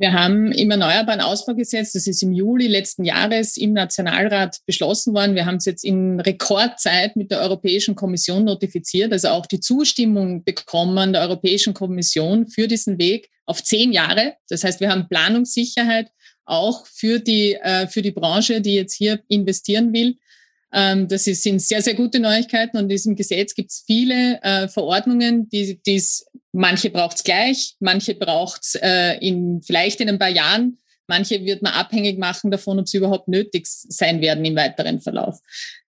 Wir 0.00 0.14
haben 0.14 0.50
im 0.52 0.70
Erneuerbaren 0.70 1.20
Ausbaugesetz, 1.20 1.92
das 1.92 2.06
ist 2.06 2.22
im 2.22 2.32
Juli 2.32 2.68
letzten 2.68 3.04
Jahres 3.04 3.58
im 3.58 3.74
Nationalrat 3.74 4.56
beschlossen 4.64 5.12
worden. 5.12 5.34
Wir 5.34 5.44
haben 5.44 5.56
es 5.56 5.66
jetzt 5.66 5.84
in 5.84 6.18
Rekordzeit 6.20 7.16
mit 7.16 7.30
der 7.30 7.42
Europäischen 7.42 7.96
Kommission 7.96 8.44
notifiziert, 8.44 9.12
also 9.12 9.28
auch 9.28 9.44
die 9.44 9.60
Zustimmung 9.60 10.42
bekommen 10.42 11.12
der 11.12 11.20
Europäischen 11.20 11.74
Kommission 11.74 12.46
für 12.46 12.66
diesen 12.66 12.98
Weg 12.98 13.28
auf 13.44 13.62
zehn 13.62 13.92
Jahre. 13.92 14.36
Das 14.48 14.64
heißt, 14.64 14.80
wir 14.80 14.88
haben 14.88 15.06
Planungssicherheit 15.06 16.10
auch 16.46 16.86
für 16.86 17.18
die, 17.18 17.56
äh, 17.56 17.86
für 17.86 18.00
die 18.00 18.10
Branche, 18.10 18.62
die 18.62 18.76
jetzt 18.76 18.94
hier 18.94 19.20
investieren 19.28 19.92
will. 19.92 20.16
Ähm, 20.72 21.08
das 21.08 21.24
sind 21.24 21.60
sehr, 21.60 21.82
sehr 21.82 21.94
gute 21.94 22.20
Neuigkeiten. 22.20 22.76
Und 22.76 22.84
in 22.84 22.88
diesem 22.88 23.16
Gesetz 23.16 23.54
gibt 23.54 23.70
es 23.70 23.82
viele 23.86 24.40
äh, 24.42 24.68
Verordnungen, 24.68 25.48
die 25.50 25.80
dies, 25.84 26.26
manche 26.52 26.90
braucht 26.90 27.16
es 27.16 27.24
gleich, 27.24 27.74
manche 27.80 28.14
braucht 28.14 28.62
es 28.62 28.74
äh, 28.76 29.14
in, 29.18 29.62
vielleicht 29.62 30.00
in 30.00 30.08
ein 30.08 30.18
paar 30.18 30.28
Jahren, 30.28 30.78
manche 31.06 31.44
wird 31.44 31.62
man 31.62 31.72
abhängig 31.72 32.18
machen 32.18 32.50
davon, 32.50 32.78
ob 32.78 32.88
sie 32.88 32.98
überhaupt 32.98 33.28
nötig 33.28 33.66
sein 33.66 34.20
werden 34.20 34.44
im 34.44 34.56
weiteren 34.56 35.00
Verlauf. 35.00 35.38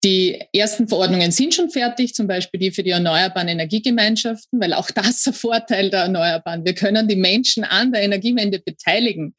Die 0.03 0.39
ersten 0.53 0.87
Verordnungen 0.87 1.31
sind 1.31 1.55
schon 1.55 1.71
fertig, 1.71 2.15
zum 2.15 2.27
Beispiel 2.27 2.61
die 2.61 2.71
für 2.73 2.83
die 2.83 2.91
erneuerbaren 2.91 3.49
Energiegemeinschaften, 3.49 4.61
weil 4.61 4.75
auch 4.75 4.91
das 4.91 5.21
ist 5.21 5.29
ein 5.29 5.33
Vorteil 5.33 5.89
der 5.89 6.01
Erneuerbaren. 6.01 6.65
Wir 6.65 6.75
können 6.75 7.09
die 7.09 7.17
Menschen 7.17 7.65
an 7.65 7.91
der 7.91 8.03
Energiewende 8.03 8.59
beteiligen 8.59 9.35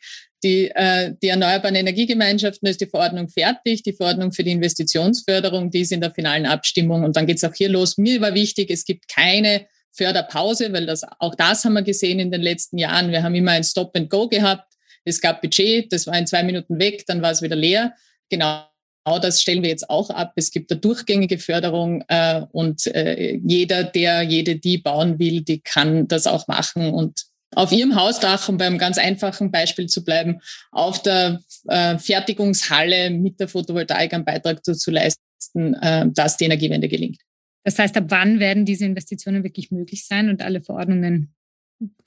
die, 0.46 0.70
äh, 0.70 1.14
die 1.22 1.30
erneuerbaren 1.30 1.76
Energiegemeinschaften, 1.76 2.68
ist 2.70 2.80
die 2.80 2.86
Verordnung 2.86 3.30
fertig, 3.30 3.82
die 3.82 3.94
Verordnung 3.94 4.32
für 4.32 4.44
die 4.44 4.52
Investitionsförderung, 4.52 5.72
die 5.72 5.82
ist 5.82 5.92
in 5.92 6.02
der 6.02 6.12
finalen 6.12 6.46
Abstimmung 6.46 7.04
und 7.04 7.16
dann 7.16 7.26
geht 7.26 7.38
es 7.38 7.44
auch 7.44 7.54
hier 7.54 7.70
los. 7.70 7.98
Mir 7.98 8.22
war 8.22 8.36
wichtig, 8.36 8.70
es 8.70 8.86
gibt 8.86 9.08
keine 9.08 9.66
Förderpause, 9.96 10.72
weil 10.74 10.86
das, 10.86 11.04
auch 11.20 11.36
das 11.36 11.66
haben 11.66 11.74
wir 11.74 11.84
gesehen 11.84 12.20
in 12.20 12.32
den 12.32 12.42
letzten 12.42 12.78
Jahren. 12.78 13.12
Wir 13.12 13.24
haben 13.24 13.36
immer 13.36 13.52
ein 13.52 13.64
Stop 13.64 13.96
and 13.96 14.10
Go 14.10 14.28
gehabt. 14.28 14.74
Es 15.04 15.22
gab 15.22 15.42
Budget, 15.42 15.92
das 15.94 16.08
war 16.08 16.18
in 16.18 16.28
zwei 16.28 16.44
Minuten 16.44 16.80
weg, 16.80 17.06
dann 17.08 17.22
war 17.22 17.32
es 17.32 17.42
wieder 17.42 17.56
leer. 17.56 17.94
Genau 18.30 18.66
Genau 19.06 19.20
das 19.20 19.42
stellen 19.42 19.62
wir 19.62 19.70
jetzt 19.70 19.90
auch 19.90 20.10
ab. 20.10 20.34
Es 20.36 20.52
gibt 20.52 20.72
eine 20.72 20.80
durchgängige 20.80 21.38
Förderung 21.38 22.04
äh, 22.08 22.42
und 22.52 22.88
äh, 22.88 23.40
jeder, 23.44 23.84
der, 23.84 24.24
jede, 24.24 24.56
die 24.56 24.80
bauen 24.80 25.20
will, 25.20 25.42
die 25.42 25.62
kann 25.62 26.08
das 26.08 26.26
auch 26.26 26.48
machen. 26.48 26.92
Und 26.92 27.26
auf 27.54 27.72
ihrem 27.72 27.96
Hausdach, 27.96 28.50
um 28.50 28.58
beim 28.58 28.80
ganz 28.80 28.98
einfachen 28.98 29.52
Beispiel 29.52 29.86
zu 29.88 30.04
bleiben, 30.04 30.42
auf 30.72 31.04
der 31.04 31.40
äh, 31.68 32.00
Fertigungshalle 32.00 33.12
mit 33.12 33.40
der 33.40 33.48
Photovoltaik 33.48 34.12
einen 34.14 34.26
Beitrag 34.26 34.64
dazu 34.64 34.90
leisten, 34.90 35.76
äh, 35.76 36.08
dass 36.10 36.38
die 36.38 36.46
Energiewende 36.46 36.90
gelingt. 36.90 37.20
Das 37.66 37.80
heißt, 37.80 37.98
ab 37.98 38.06
wann 38.10 38.40
werden 38.40 38.64
diese 38.64 38.86
Investitionen 38.86 39.44
wirklich 39.44 39.72
möglich 39.72 40.06
sein 40.06 40.30
und 40.30 40.44
alle 40.44 40.62
Verordnungen 40.62 41.34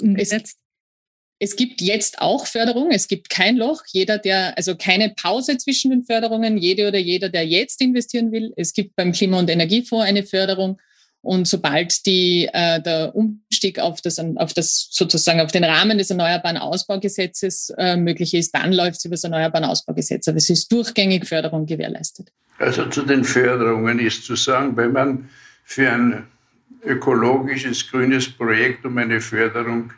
umgesetzt? 0.00 0.56
Es, 1.40 1.50
es 1.50 1.56
gibt 1.56 1.80
jetzt 1.80 2.20
auch 2.20 2.46
Förderung. 2.46 2.92
Es 2.92 3.08
gibt 3.08 3.28
kein 3.28 3.56
Loch. 3.56 3.82
Jeder, 3.90 4.18
der, 4.18 4.56
also 4.56 4.76
keine 4.76 5.10
Pause 5.20 5.58
zwischen 5.58 5.90
den 5.90 6.04
Förderungen. 6.04 6.58
Jede 6.58 6.86
oder 6.86 6.98
jeder, 6.98 7.28
der 7.28 7.44
jetzt 7.44 7.80
investieren 7.80 8.30
will. 8.30 8.52
Es 8.56 8.72
gibt 8.72 8.94
beim 8.94 9.10
Klima- 9.10 9.40
und 9.40 9.50
Energiefonds 9.50 10.06
eine 10.06 10.22
Förderung. 10.22 10.80
Und 11.22 11.48
sobald 11.48 12.06
die, 12.06 12.48
äh, 12.52 12.80
der 12.80 13.16
Umstieg 13.16 13.80
auf 13.80 14.00
das, 14.00 14.20
auf 14.36 14.54
das 14.54 14.86
sozusagen 14.92 15.40
auf 15.40 15.50
den 15.50 15.64
Rahmen 15.64 15.98
des 15.98 16.10
Erneuerbaren 16.10 16.56
Ausbaugesetzes 16.56 17.70
äh, 17.76 17.96
möglich 17.96 18.32
ist, 18.32 18.54
dann 18.54 18.72
läuft 18.72 18.98
es 18.98 19.04
über 19.04 19.16
das 19.16 19.24
Erneuerbaren 19.24 19.64
Ausbaugesetz. 19.64 20.28
Aber 20.28 20.36
es 20.36 20.48
ist 20.48 20.70
durchgängig 20.70 21.26
Förderung 21.26 21.66
gewährleistet. 21.66 22.30
Also 22.58 22.86
zu 22.86 23.02
den 23.02 23.24
Förderungen 23.24 23.98
ist 23.98 24.24
zu 24.24 24.36
sagen, 24.36 24.76
wenn 24.76 24.92
man 24.92 25.28
für 25.68 25.92
ein 25.92 26.26
ökologisches, 26.82 27.90
grünes 27.90 28.26
Projekt 28.26 28.86
um 28.86 28.96
eine 28.96 29.20
Förderung 29.20 29.92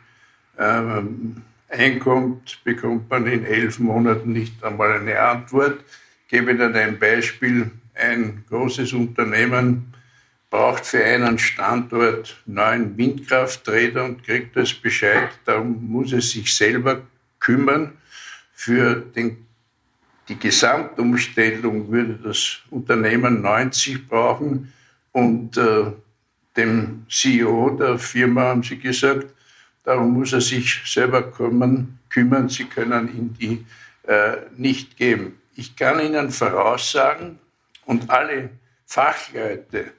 ähm, 0.59 1.43
einkommt, 1.69 2.59
bekommt 2.65 3.09
man 3.09 3.25
in 3.25 3.45
elf 3.45 3.79
Monaten 3.79 4.33
nicht 4.33 4.61
einmal 4.65 4.91
eine 4.91 5.17
Antwort. 5.17 5.79
Ich 6.25 6.31
gebe 6.31 6.51
Ihnen 6.51 6.75
ein 6.75 6.99
Beispiel. 6.99 7.71
Ein 7.95 8.43
großes 8.49 8.91
Unternehmen 8.91 9.93
braucht 10.49 10.85
für 10.85 11.05
einen 11.05 11.39
Standort 11.39 12.41
neun 12.45 12.97
Windkrafträder 12.97 14.03
und 14.03 14.25
kriegt 14.25 14.57
das 14.57 14.73
Bescheid, 14.73 15.29
darum 15.45 15.89
muss 15.89 16.11
es 16.11 16.31
sich 16.31 16.53
selber 16.53 17.01
kümmern. 17.39 17.93
Für 18.53 18.95
den, 18.95 19.45
die 20.27 20.37
Gesamtumstellung 20.37 21.89
würde 21.89 22.19
das 22.21 22.59
Unternehmen 22.69 23.41
90 23.41 24.09
brauchen 24.09 24.73
und 25.11 25.57
äh, 25.57 25.91
dem 26.55 27.05
CEO 27.09 27.71
der 27.71 27.97
Firma 27.97 28.43
haben 28.43 28.63
sie 28.63 28.77
gesagt, 28.77 29.27
darum 29.83 30.13
muss 30.13 30.33
er 30.33 30.41
sich 30.41 30.81
selber 30.85 31.31
kümmern, 31.31 31.99
kümmern. 32.09 32.49
sie 32.49 32.65
können 32.65 33.07
ihn 33.07 33.33
die 33.39 33.65
äh, 34.07 34.37
nicht 34.57 34.97
geben. 34.97 35.37
Ich 35.55 35.75
kann 35.75 35.99
Ihnen 35.99 36.31
voraussagen 36.31 37.39
und 37.85 38.09
alle 38.09 38.49
Fachleute, 38.85 39.91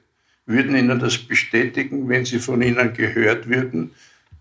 würden 0.45 0.75
Ihnen 0.75 0.99
das 0.99 1.17
bestätigen, 1.17 2.09
wenn 2.09 2.25
Sie 2.25 2.39
von 2.39 2.61
Ihnen 2.61 2.93
gehört 2.93 3.47
würden, 3.47 3.91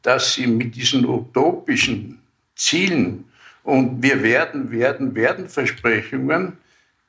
dass 0.02 0.34
Sie 0.34 0.46
mit 0.46 0.74
diesen 0.74 1.06
utopischen 1.06 2.20
Zielen 2.56 3.24
und 3.62 4.02
wir 4.02 4.22
werden, 4.22 4.70
werden, 4.70 5.14
werden 5.14 5.48
Versprechungen 5.48 6.58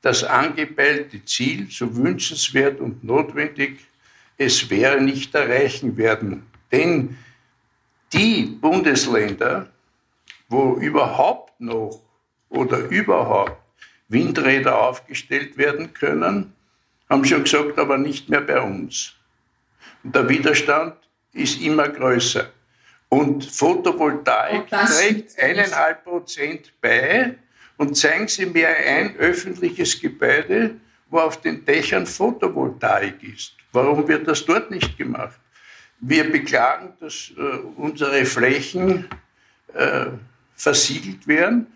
das 0.04 0.24
angepeilte 0.24 1.24
Ziel, 1.24 1.68
so 1.72 1.96
wünschenswert 1.96 2.80
und 2.82 3.04
notwendig 3.04 3.80
es 4.38 4.70
wäre, 4.70 5.02
nicht 5.02 5.34
erreichen 5.34 5.96
werden. 5.96 6.46
Denn 6.72 7.18
die 8.12 8.44
Bundesländer, 8.44 9.72
wo 10.50 10.76
überhaupt 10.76 11.60
noch 11.60 12.02
oder 12.50 12.80
überhaupt 12.80 13.58
Windräder 14.10 14.78
aufgestellt 14.78 15.58
werden 15.58 15.94
können, 15.94 16.54
haben 17.10 17.24
schon 17.24 17.44
gesagt, 17.44 17.80
aber 17.80 17.98
nicht 17.98 18.28
mehr 18.30 18.42
bei 18.42 18.60
uns. 18.60 19.14
Und 20.04 20.14
der 20.14 20.28
Widerstand 20.28 20.96
ist 21.32 21.62
immer 21.62 21.88
größer. 21.88 22.50
Und 23.08 23.46
Photovoltaik 23.46 24.68
trägt 24.68 25.40
eineinhalb 25.40 26.04
Prozent 26.04 26.74
bei. 26.82 27.36
Und 27.78 27.96
zeigen 27.98 28.28
Sie 28.28 28.46
mir 28.46 28.70
ein 28.70 29.16
öffentliches 29.18 30.00
Gebäude, 30.00 30.76
wo 31.10 31.20
auf 31.20 31.42
den 31.42 31.66
Dächern 31.66 32.06
Photovoltaik 32.06 33.24
ist. 33.24 33.54
Warum 33.72 34.08
wird 34.08 34.28
das 34.28 34.46
dort 34.46 34.72
nicht 34.72 34.98
gemacht? 34.98 35.40
Wir 36.00 36.30
beklagen, 36.30 36.94
dass 37.00 37.32
äh, 37.38 37.42
unsere 37.78 38.26
Flächen 38.26 39.08
äh, 39.74 40.08
versiegelt 40.56 41.28
werden. 41.28 41.68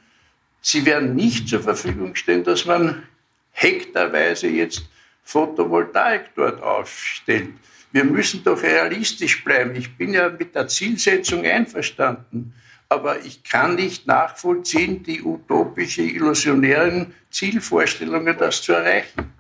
Sie 0.62 0.86
werden 0.86 1.16
nicht 1.16 1.48
zur 1.48 1.62
Verfügung 1.62 2.16
stehen, 2.16 2.44
dass 2.44 2.66
man 2.66 3.04
hektarweise 3.52 4.48
jetzt 4.48 4.84
Photovoltaik 5.24 6.36
dort 6.36 6.62
aufstellt. 6.62 7.54
Wir 7.92 8.04
müssen 8.04 8.44
doch 8.44 8.62
realistisch 8.62 9.44
bleiben. 9.44 9.76
Ich 9.76 9.96
bin 9.98 10.14
ja 10.14 10.30
mit 10.30 10.54
der 10.56 10.68
Zielsetzung 10.68 11.46
einverstanden. 11.46 12.54
Aber 12.90 13.26
ich 13.26 13.44
kann 13.44 13.76
nicht 13.76 14.08
nachvollziehen, 14.08 15.04
die 15.04 15.22
utopische, 15.22 16.04
illusionären 16.04 17.14
Zielvorstellungen, 17.30 18.38
das 18.38 18.62
zu 18.62 18.74
erreichen. 18.74 19.34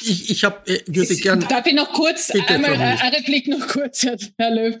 Ich, 0.00 0.30
ich 0.30 0.44
hab, 0.44 0.68
äh, 0.68 0.82
würde 0.86 1.16
gerne. 1.16 1.46
Darf 1.46 1.66
ich 1.66 1.74
noch 1.74 1.92
kurz 1.92 2.30
einmal 2.30 2.72
eine 2.74 3.16
Replik 3.16 3.48
noch 3.48 3.66
kurz, 3.68 4.04
Herr 4.04 4.50
Löw? 4.50 4.76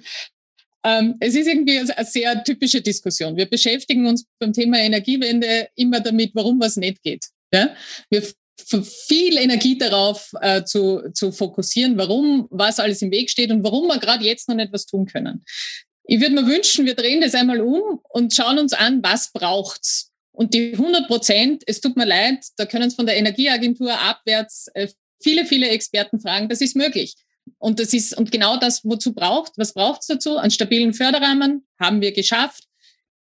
Ähm, 0.84 1.16
es 1.20 1.34
ist 1.34 1.46
irgendwie 1.46 1.78
eine 1.78 2.04
sehr 2.04 2.42
typische 2.42 2.80
Diskussion. 2.80 3.36
Wir 3.36 3.46
beschäftigen 3.46 4.06
uns 4.06 4.26
beim 4.40 4.52
Thema 4.52 4.78
Energiewende 4.78 5.68
immer 5.76 6.00
damit, 6.00 6.32
warum 6.34 6.60
was 6.60 6.76
nicht 6.76 7.02
geht. 7.02 7.26
Ja? 7.52 7.74
Wir 8.10 8.22
viel 8.82 9.36
Energie 9.38 9.76
darauf 9.76 10.30
äh, 10.40 10.64
zu, 10.64 11.10
zu 11.14 11.32
fokussieren, 11.32 11.98
warum 11.98 12.48
was 12.50 12.78
alles 12.78 13.02
im 13.02 13.10
Weg 13.10 13.30
steht 13.30 13.50
und 13.50 13.64
warum 13.64 13.88
wir 13.88 13.98
gerade 13.98 14.24
jetzt 14.24 14.48
noch 14.48 14.56
nicht 14.56 14.72
was 14.72 14.86
tun 14.86 15.06
können. 15.06 15.44
Ich 16.04 16.20
würde 16.20 16.34
mir 16.34 16.46
wünschen, 16.46 16.86
wir 16.86 16.94
drehen 16.94 17.20
das 17.20 17.34
einmal 17.34 17.60
um 17.60 18.00
und 18.08 18.34
schauen 18.34 18.58
uns 18.58 18.72
an, 18.72 19.02
was 19.02 19.32
braucht's. 19.32 20.10
Und 20.32 20.54
die 20.54 20.72
100 20.72 21.06
Prozent, 21.06 21.62
es 21.66 21.80
tut 21.80 21.96
mir 21.96 22.06
leid, 22.06 22.44
da 22.56 22.66
können 22.66 22.88
es 22.88 22.94
von 22.94 23.06
der 23.06 23.16
Energieagentur 23.16 23.92
abwärts 23.98 24.68
äh, 24.74 24.88
viele, 25.22 25.44
viele 25.46 25.68
Experten 25.68 26.20
fragen, 26.20 26.48
das 26.48 26.60
ist 26.60 26.74
möglich. 26.74 27.14
Und 27.58 27.80
das 27.80 27.92
ist, 27.92 28.16
und 28.16 28.30
genau 28.30 28.56
das, 28.56 28.84
wozu 28.84 29.14
braucht, 29.14 29.52
was 29.56 29.74
braucht 29.74 30.02
es 30.02 30.06
dazu? 30.06 30.36
Einen 30.36 30.50
stabilen 30.50 30.94
Förderrahmen 30.94 31.66
haben 31.78 32.00
wir 32.00 32.12
geschafft. 32.12 32.64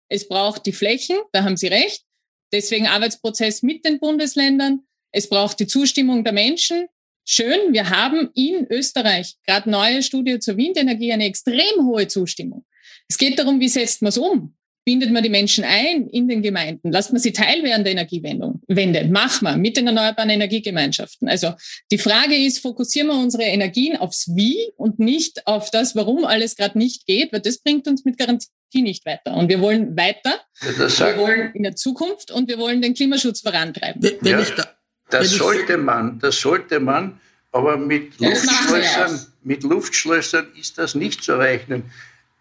Es 0.08 0.28
braucht 0.28 0.66
die 0.66 0.72
Flächen, 0.72 1.18
da 1.32 1.44
haben 1.44 1.56
Sie 1.56 1.68
recht. 1.68 2.04
Deswegen 2.52 2.86
Arbeitsprozess 2.86 3.62
mit 3.62 3.84
den 3.84 3.98
Bundesländern. 3.98 4.86
Es 5.10 5.28
braucht 5.28 5.58
die 5.60 5.66
Zustimmung 5.66 6.24
der 6.24 6.32
Menschen. 6.32 6.86
Schön, 7.24 7.72
wir 7.72 7.90
haben 7.90 8.30
in 8.34 8.66
Österreich 8.70 9.36
gerade 9.46 9.70
neue 9.70 10.02
Studie 10.02 10.38
zur 10.38 10.56
Windenergie 10.56 11.12
eine 11.12 11.24
extrem 11.24 11.86
hohe 11.86 12.06
Zustimmung. 12.06 12.64
Es 13.08 13.18
geht 13.18 13.38
darum, 13.38 13.60
wie 13.60 13.68
setzt 13.68 14.02
man 14.02 14.10
es 14.10 14.18
um? 14.18 14.54
bindet 14.84 15.10
man 15.10 15.22
die 15.22 15.30
Menschen 15.30 15.64
ein 15.64 16.08
in 16.08 16.28
den 16.28 16.42
Gemeinden, 16.42 16.92
lasst 16.92 17.12
man 17.12 17.20
sie 17.20 17.32
teilwerden 17.32 17.84
der 17.84 17.92
Energiewende, 17.92 18.54
Wende, 18.68 19.04
machen 19.06 19.46
wir 19.46 19.56
mit 19.56 19.76
den 19.76 19.86
erneuerbaren 19.86 20.30
Energiegemeinschaften. 20.30 21.28
Also 21.28 21.54
die 21.90 21.98
Frage 21.98 22.36
ist, 22.36 22.58
fokussieren 22.58 23.08
wir 23.08 23.18
unsere 23.18 23.44
Energien 23.44 23.96
aufs 23.96 24.34
Wie 24.34 24.58
und 24.76 24.98
nicht 24.98 25.46
auf 25.46 25.70
das, 25.70 25.96
warum 25.96 26.24
alles 26.24 26.56
gerade 26.56 26.78
nicht 26.78 27.06
geht, 27.06 27.32
weil 27.32 27.40
das 27.40 27.58
bringt 27.58 27.88
uns 27.88 28.04
mit 28.04 28.18
Garantie 28.18 28.50
nicht 28.74 29.06
weiter. 29.06 29.34
Und 29.34 29.48
wir 29.48 29.60
wollen 29.60 29.96
weiter, 29.96 30.40
wir 30.60 31.16
wollen 31.18 31.52
in 31.54 31.62
der 31.62 31.76
Zukunft 31.76 32.30
und 32.30 32.48
wir 32.48 32.58
wollen 32.58 32.82
den 32.82 32.94
Klimaschutz 32.94 33.40
vorantreiben. 33.40 34.02
Ja, 34.22 34.42
da, 34.42 34.68
das 35.10 35.30
sollte 35.30 35.76
man, 35.76 36.18
das 36.18 36.40
sollte 36.40 36.80
man, 36.80 37.20
aber 37.52 37.76
mit 37.76 38.18
Luftschlössern, 38.20 39.26
mit 39.42 39.62
Luftschlössern 39.62 40.48
ist 40.58 40.78
das 40.78 40.94
nicht 40.94 41.22
zu 41.22 41.38
rechnen. 41.38 41.84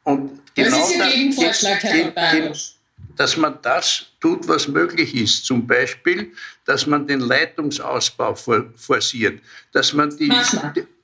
Und 0.04 0.42
genau 0.56 0.78
das 0.78 0.90
ist 0.90 0.98
Ihr 0.98 1.06
Gegenvorschlag, 1.06 1.84
Herr 1.84 2.12
Dr. 2.12 2.56
dass 3.16 3.38
man 3.38 3.60
das 3.62 4.08
tut, 4.20 4.48
was 4.48 4.68
möglich 4.68 5.14
ist. 5.16 5.46
Zum 5.46 5.68
Beispiel, 5.68 6.32
dass 6.66 6.88
man 6.88 7.06
den 7.06 7.20
Leitungsausbau 7.20 8.36
forciert, 8.36 9.42
dass 9.72 9.94
man 9.94 10.16
die, 10.18 10.32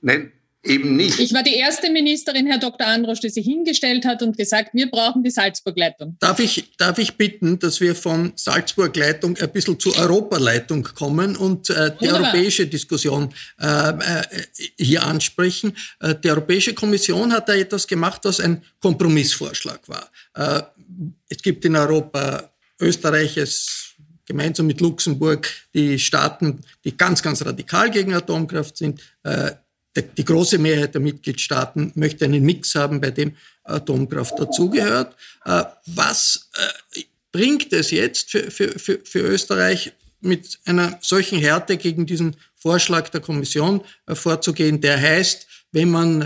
nein, 0.00 0.32
Eben 0.62 0.94
nicht. 0.96 1.18
Ich 1.18 1.32
war 1.32 1.42
die 1.42 1.54
erste 1.54 1.90
Ministerin, 1.90 2.46
Herr 2.46 2.58
Dr. 2.58 2.86
Androsch, 2.86 3.20
die 3.20 3.30
sich 3.30 3.46
hingestellt 3.46 4.04
hat 4.04 4.22
und 4.22 4.36
gesagt, 4.36 4.74
wir 4.74 4.90
brauchen 4.90 5.22
die 5.22 5.30
Salzburg-Leitung. 5.30 6.16
Darf 6.20 6.38
ich, 6.38 6.76
darf 6.76 6.98
ich 6.98 7.16
bitten, 7.16 7.58
dass 7.58 7.80
wir 7.80 7.94
von 7.94 8.32
Salzburg-Leitung 8.36 9.38
ein 9.38 9.50
bisschen 9.52 9.80
zur 9.80 9.96
Europaleitung 9.96 10.82
kommen 10.82 11.34
und 11.36 11.70
äh, 11.70 11.92
die 11.96 12.08
Wunderbar. 12.08 12.34
europäische 12.34 12.66
Diskussion 12.66 13.32
äh, 13.58 13.88
äh, 13.88 14.22
hier 14.78 15.02
ansprechen? 15.02 15.74
Äh, 16.00 16.14
die 16.22 16.28
Europäische 16.28 16.74
Kommission 16.74 17.32
hat 17.32 17.48
da 17.48 17.54
etwas 17.54 17.86
gemacht, 17.86 18.20
was 18.24 18.38
ein 18.40 18.62
Kompromissvorschlag 18.80 19.80
war. 19.88 20.10
Äh, 20.34 20.62
es 21.30 21.38
gibt 21.40 21.64
in 21.64 21.74
Europa 21.74 22.50
Österreich, 22.78 23.38
es 23.38 23.94
gemeinsam 24.26 24.66
mit 24.66 24.80
Luxemburg 24.80 25.50
die 25.74 25.98
Staaten, 25.98 26.60
die 26.84 26.96
ganz, 26.96 27.22
ganz 27.22 27.44
radikal 27.44 27.90
gegen 27.90 28.12
Atomkraft 28.12 28.76
sind. 28.76 29.00
Äh, 29.22 29.52
die 29.96 30.24
große 30.24 30.58
Mehrheit 30.58 30.94
der 30.94 31.00
Mitgliedstaaten 31.00 31.92
möchte 31.94 32.24
einen 32.24 32.44
Mix 32.44 32.74
haben, 32.74 33.00
bei 33.00 33.10
dem 33.10 33.36
Atomkraft 33.64 34.38
dazugehört. 34.38 35.16
Äh, 35.44 35.64
was 35.86 36.50
äh, 36.94 37.02
bringt 37.32 37.72
es 37.72 37.90
jetzt 37.90 38.30
für, 38.30 38.50
für, 38.50 38.78
für, 38.78 39.00
für 39.02 39.20
Österreich 39.20 39.92
mit 40.20 40.58
einer 40.64 40.98
solchen 41.00 41.38
Härte 41.38 41.76
gegen 41.76 42.06
diesen 42.06 42.36
Vorschlag 42.54 43.08
der 43.08 43.20
Kommission 43.20 43.82
äh, 44.06 44.14
vorzugehen, 44.14 44.80
der 44.80 45.00
heißt, 45.00 45.46
wenn 45.72 45.90
man 45.90 46.22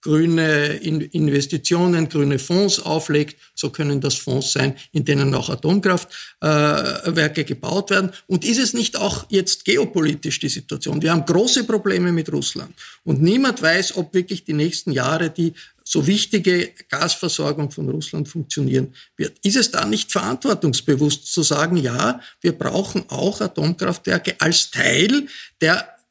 grüne 0.00 0.74
Investitionen, 0.76 2.08
grüne 2.08 2.38
Fonds 2.38 2.80
auflegt, 2.80 3.36
so 3.54 3.70
können 3.70 4.00
das 4.00 4.14
Fonds 4.14 4.52
sein, 4.52 4.74
in 4.92 5.04
denen 5.04 5.34
auch 5.34 5.50
Atomkraftwerke 5.50 7.44
gebaut 7.44 7.90
werden. 7.90 8.12
Und 8.26 8.44
ist 8.44 8.58
es 8.58 8.72
nicht 8.72 8.96
auch 8.96 9.26
jetzt 9.30 9.64
geopolitisch 9.64 10.38
die 10.38 10.48
Situation? 10.48 11.02
Wir 11.02 11.10
haben 11.10 11.24
große 11.24 11.64
Probleme 11.64 12.12
mit 12.12 12.32
Russland 12.32 12.72
und 13.04 13.20
niemand 13.20 13.62
weiß, 13.62 13.96
ob 13.96 14.14
wirklich 14.14 14.44
die 14.44 14.52
nächsten 14.52 14.92
Jahre 14.92 15.30
die 15.30 15.54
so 15.88 16.06
wichtige 16.06 16.72
Gasversorgung 16.88 17.70
von 17.70 17.88
Russland 17.88 18.28
funktionieren 18.28 18.92
wird. 19.16 19.38
Ist 19.44 19.56
es 19.56 19.70
da 19.70 19.84
nicht 19.84 20.10
verantwortungsbewusst 20.10 21.32
zu 21.32 21.44
sagen, 21.44 21.76
ja, 21.76 22.20
wir 22.40 22.52
brauchen 22.52 23.04
auch 23.08 23.40
Atomkraftwerke 23.40 24.34
als 24.40 24.72
Teil 24.72 25.28
der 25.60 25.95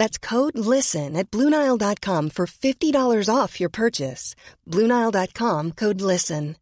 That's 0.00 0.16
code 0.16 0.56
LISTEN 0.56 1.14
at 1.14 1.30
Bluenile.com 1.30 2.30
for 2.30 2.46
$50 2.46 3.28
off 3.28 3.60
your 3.60 3.68
purchase. 3.68 4.34
Bluenile.com, 4.66 5.72
code 5.72 6.00
LISTEN. 6.00 6.56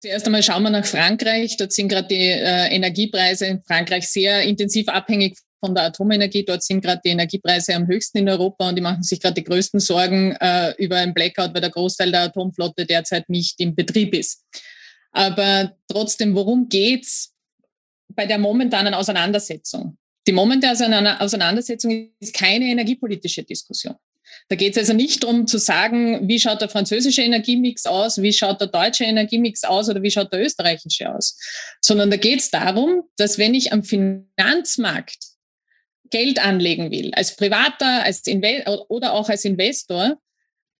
Zuerst 0.00 0.26
einmal 0.26 0.44
schauen 0.44 0.62
wir 0.62 0.70
nach 0.70 0.86
Frankreich. 0.86 1.56
Dort 1.56 1.72
sind 1.72 1.88
gerade 1.88 2.06
die 2.06 2.28
äh, 2.28 2.72
Energiepreise 2.72 3.46
in 3.46 3.60
Frankreich 3.64 4.08
sehr 4.08 4.42
intensiv 4.42 4.86
abhängig 4.86 5.36
von 5.58 5.74
der 5.74 5.86
Atomenergie. 5.86 6.44
Dort 6.44 6.62
sind 6.62 6.80
gerade 6.80 7.00
die 7.04 7.08
Energiepreise 7.08 7.74
am 7.74 7.88
höchsten 7.88 8.18
in 8.18 8.28
Europa 8.28 8.68
und 8.68 8.76
die 8.76 8.82
machen 8.82 9.02
sich 9.02 9.20
gerade 9.20 9.34
die 9.34 9.42
größten 9.42 9.80
Sorgen 9.80 10.36
äh, 10.40 10.74
über 10.78 10.98
ein 10.98 11.12
Blackout, 11.12 11.52
weil 11.52 11.60
der 11.60 11.70
Großteil 11.70 12.12
der 12.12 12.22
Atomflotte 12.22 12.86
derzeit 12.86 13.28
nicht 13.28 13.58
im 13.58 13.74
Betrieb 13.74 14.14
ist. 14.14 14.44
Aber 15.10 15.74
trotzdem, 15.88 16.36
worum 16.36 16.68
geht's? 16.68 17.34
Bei 18.08 18.26
der 18.26 18.38
momentanen 18.38 18.94
Auseinandersetzung. 18.94 19.96
Die 20.26 20.32
momentane 20.32 21.20
Auseinandersetzung 21.20 22.10
ist 22.20 22.34
keine 22.34 22.66
energiepolitische 22.66 23.44
Diskussion. 23.44 23.94
Da 24.48 24.56
geht 24.56 24.72
es 24.72 24.78
also 24.78 24.92
nicht 24.92 25.22
darum 25.22 25.46
zu 25.46 25.58
sagen, 25.58 26.28
wie 26.28 26.38
schaut 26.38 26.60
der 26.60 26.68
französische 26.68 27.22
Energiemix 27.22 27.86
aus, 27.86 28.20
wie 28.20 28.32
schaut 28.32 28.60
der 28.60 28.68
deutsche 28.68 29.04
Energiemix 29.04 29.64
aus 29.64 29.88
oder 29.88 30.02
wie 30.02 30.10
schaut 30.10 30.32
der 30.32 30.40
österreichische 30.40 31.14
aus, 31.14 31.38
sondern 31.80 32.10
da 32.10 32.16
geht 32.16 32.40
es 32.40 32.50
darum, 32.50 33.04
dass 33.16 33.38
wenn 33.38 33.54
ich 33.54 33.72
am 33.72 33.84
Finanzmarkt 33.84 35.18
Geld 36.10 36.44
anlegen 36.44 36.90
will, 36.90 37.12
als 37.14 37.36
Privater 37.36 38.02
als 38.04 38.22
oder 38.88 39.12
auch 39.12 39.28
als 39.28 39.44
Investor, 39.44 40.18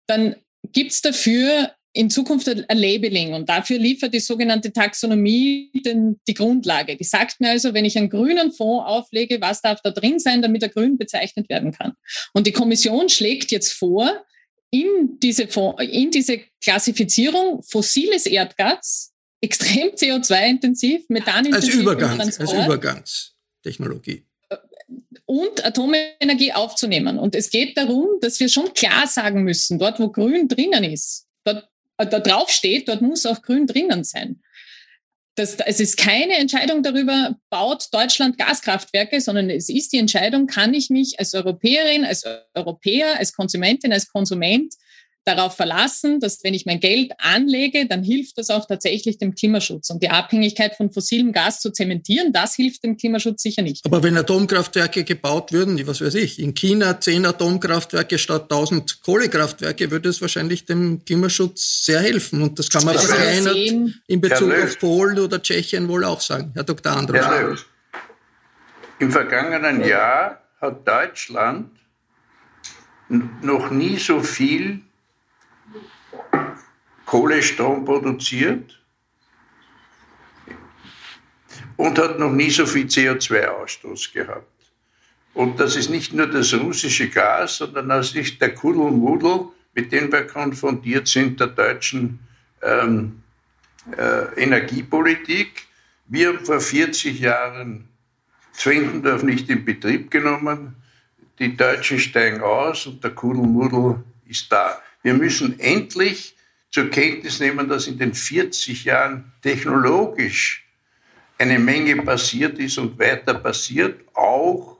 dann 0.07 0.37
gibt 0.73 0.93
es 0.93 1.03
dafür 1.03 1.73
in 1.99 2.11
Zukunft 2.11 2.49
ein 2.49 2.79
Labeling 2.79 3.35
und 3.35 3.49
dafür 3.49 3.77
liefert 3.77 4.15
die 4.15 4.21
sogenannte 4.21 4.73
Taxonomie 4.73 5.73
den, 5.85 6.21
die 6.29 6.35
Grundlage. 6.35 6.97
Die 6.97 7.03
sagt 7.03 7.41
mir 7.41 7.51
also, 7.51 7.75
wenn 7.75 7.85
ich 7.85 7.99
einen 7.99 8.09
grünen 8.09 8.53
Fonds 8.53 8.87
auflege, 8.87 9.41
was 9.41 9.63
darf 9.63 9.81
da 9.83 9.91
drin 9.91 10.21
sein, 10.21 10.41
damit 10.41 10.63
er 10.63 10.69
grün 10.69 10.97
bezeichnet 10.97 11.49
werden 11.49 11.73
kann. 11.73 11.95
Und 12.35 12.47
die 12.47 12.53
Kommission 12.53 13.09
schlägt 13.09 13.51
jetzt 13.51 13.73
vor, 13.73 14.25
in 14.71 15.19
diese, 15.21 15.49
Fonds, 15.49 15.83
in 15.83 16.13
diese 16.13 16.39
Klassifizierung 16.63 17.65
fossiles 17.65 18.27
Erdgas, 18.27 19.13
extrem 19.41 19.89
CO2-intensiv, 19.89 21.03
methanintensiv. 21.09 21.75
Als, 21.75 21.81
Übergang, 21.81 22.21
als 22.21 22.39
Übergangstechnologie 22.39 24.25
und 25.27 25.65
Atomenergie 25.65 26.53
aufzunehmen. 26.53 27.19
Und 27.19 27.35
es 27.35 27.51
geht 27.51 27.77
darum, 27.77 28.21
dass 28.21 28.39
wir 28.39 28.49
schon 28.49 28.73
klar 28.73 29.09
sagen 29.09 29.43
müssen, 29.43 29.81
dort 29.81 29.99
wo 29.99 30.11
Grün 30.13 30.47
drinnen 30.47 30.85
ist, 30.85 31.27
dort 31.43 31.69
da 31.99 32.21
drauf 32.21 32.51
steht, 32.51 32.89
dort 32.89 33.03
muss 33.03 33.27
auch 33.27 33.43
grün 33.43 33.67
drinnen 33.67 34.05
sein. 34.05 34.41
Das, 35.35 35.57
es 35.61 35.79
ist 35.79 35.97
keine 35.97 36.35
Entscheidung 36.35 36.83
darüber, 36.83 37.37
baut 37.49 37.87
Deutschland 37.93 38.39
Gaskraftwerke, 38.39 39.21
sondern 39.21 39.51
es 39.51 39.69
ist 39.69 39.93
die 39.93 39.99
Entscheidung, 39.99 40.49
kann 40.49 40.75
ich 40.75 40.91
mich 40.91 41.21
als 41.21 41.33
Europäerin, 41.35 42.05
als 42.05 42.25
Europäer, 42.55 43.19
als 43.19 43.33
Konsumentin, 43.33 43.93
als 43.93 44.09
Konsument 44.09 44.75
darauf 45.25 45.57
verlassen, 45.57 46.21
dass 46.21 46.43
wenn 46.43 46.55
ich 46.55 46.65
mein 46.65 46.81
Geld 46.81 47.13
anlege, 47.19 47.87
dann 47.87 48.03
hilft 48.03 48.39
das 48.39 48.51
auch 48.51 48.67
tatsächlich 48.67 49.19
dem 49.19 49.35
Klimaschutz. 49.35 49.91
Und 49.91 50.03
die 50.03 50.09
Abhängigkeit 50.09 50.75
von 50.75 50.91
fossilem 50.91 51.33
Gas 51.33 51.61
zu 51.61 51.71
zementieren, 51.71 52.33
das 52.33 52.55
hilft 52.55 52.85
dem 52.85 52.97
Klimaschutz 52.97 53.43
sicher 53.43 53.63
nicht. 53.63 53.85
Aber 53.85 54.03
wenn 54.03 54.17
Atomkraftwerke 54.17 55.05
gebaut 55.05 55.53
würden, 55.53 55.87
was 55.87 56.01
weiß 56.01 56.15
ich, 56.15 56.39
in 56.39 56.55
China 56.55 57.01
zehn 57.01 57.27
Atomkraftwerke 57.27 58.19
statt 58.19 58.45
1000 58.45 59.03
Kohlekraftwerke, 59.03 59.91
würde 59.91 60.09
es 60.09 60.23
wahrscheinlich 60.23 60.65
dem 60.65 61.05
Klimaschutz 61.05 61.85
sehr 61.85 62.01
helfen. 62.01 62.43
Und 62.43 62.59
das 62.59 62.71
kann 62.71 62.85
man 62.85 62.99
verkleinert 62.99 63.57
in 64.07 64.21
Bezug 64.21 64.53
auf 64.53 64.79
Polen 64.79 65.19
oder 65.19 65.43
Tschechien 65.43 65.89
wohl 65.89 66.05
auch 66.05 66.21
sagen. 66.21 66.53
Herr 66.55 66.65
Dr. 66.65 66.93
Andros. 66.93 67.21
Herr 67.21 67.57
Im 68.99 69.13
vergangenen 69.13 69.85
Jahr 69.85 70.43
hat 70.61 70.89
Deutschland 70.89 71.71
noch 73.43 73.71
nie 73.71 73.97
so 73.97 74.23
viel 74.23 74.81
Kohlestrom 77.07 77.85
produziert 77.85 78.79
und 81.77 81.99
hat 81.99 82.19
noch 82.19 82.33
nie 82.33 82.51
so 82.51 82.67
viel 82.67 82.87
CO2-Ausstoß 82.87 84.13
gehabt. 84.13 84.47
Und 85.35 85.61
das 85.61 85.77
ist 85.77 85.89
nicht 85.89 86.13
nur 86.13 86.27
das 86.27 86.53
russische 86.53 87.09
Gas, 87.09 87.59
sondern 87.59 87.89
das 87.89 88.15
ist 88.15 88.41
der 88.41 88.55
Kuddelmuddel, 88.55 89.47
mit 89.75 89.93
dem 89.93 90.11
wir 90.11 90.27
konfrontiert 90.27 91.07
sind, 91.07 91.39
der 91.39 91.47
deutschen 91.47 92.19
ähm, 92.63 93.23
äh, 93.97 94.43
Energiepolitik. 94.43 95.67
Wir 96.07 96.29
haben 96.29 96.45
vor 96.45 96.61
40 96.61 97.21
Jahren 97.21 97.89
Zwingendorf 98.53 99.23
nicht 99.23 99.49
in 99.49 99.65
Betrieb 99.65 100.11
genommen. 100.11 100.75
Die 101.39 101.57
Deutschen 101.57 102.01
steigen 102.01 102.41
aus 102.41 102.87
und 102.87 103.05
der 103.05 103.13
Kuddelmuddel 103.13 104.03
ist 104.27 104.51
da. 104.51 104.83
Wir 105.09 105.15
müssen 105.15 105.59
endlich 105.59 106.37
zur 106.71 106.91
Kenntnis 106.91 107.41
nehmen, 107.41 107.67
dass 107.67 107.87
in 107.87 107.99
den 107.99 108.13
40 108.13 108.85
Jahren 108.85 109.33
technologisch 109.41 110.69
eine 111.39 111.59
Menge 111.59 111.97
passiert 112.03 112.59
ist 112.59 112.77
und 112.77 112.99
weiter 112.99 113.33
passiert, 113.33 114.03
auch 114.13 114.77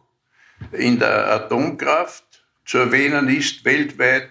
in 0.73 0.99
der 0.99 1.33
Atomkraft. 1.33 2.25
Zu 2.67 2.77
erwähnen 2.77 3.27
ist, 3.35 3.65
weltweit 3.65 4.29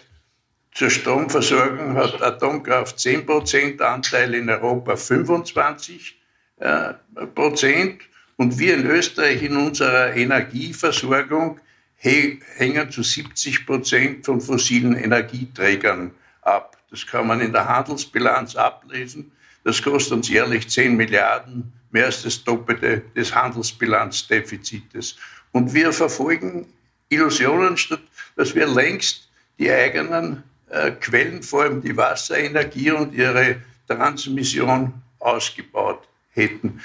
zur 0.72 0.92
Stromversorgung 0.92 1.96
hat 1.96 2.22
Atomkraft 2.22 3.00
10% 3.00 3.82
Anteil, 3.82 4.36
in 4.36 4.52
Europa 4.52 4.94
25%. 4.94 6.14
Äh, 6.58 6.94
Prozent. 7.34 8.04
Und 8.36 8.60
wir 8.60 8.76
in 8.76 8.86
Österreich 8.86 9.42
in 9.42 9.58
unserer 9.58 10.16
Energieversorgung 10.16 11.60
hängen 11.98 12.92
zu 12.92 13.04
70 13.04 13.66
Prozent 13.66 14.26
von 14.26 14.40
fossilen 14.40 14.96
Energieträgern 14.96 16.12
ab. 16.42 16.78
Das 16.90 17.06
kann 17.06 17.28
man 17.28 17.42
in 17.42 17.52
der 17.52 17.68
Handelsbilanz 17.68 18.56
ablesen. 18.56 19.32
Das 19.64 19.82
kostet 19.82 20.14
uns 20.14 20.30
jährlich 20.30 20.70
10 20.70 20.96
Milliarden, 20.96 21.74
mehr 21.92 22.06
als 22.06 22.24
das 22.24 22.44
Doppelte 22.44 23.04
des 23.16 23.34
Handelsbilanzdefizits. 23.34 25.18
Und 25.52 25.74
wir 25.74 25.92
verfolgen 25.92 26.68
Illusionen, 27.10 27.78
statt 27.78 28.02
dass 28.36 28.54
wir 28.54 28.68
längst 28.68 29.30
die 29.58 29.72
eigenen 29.72 30.44
äh, 30.70 30.92
Quellen, 30.92 31.42
vor 31.42 31.64
allem 31.64 31.82
die 31.82 31.98
Wasserenergie 31.98 32.92
und 32.92 33.14
ihre 33.14 33.58
Transmission 33.88 34.94
ausgebaut 35.20 36.08
hätten. 36.32 36.82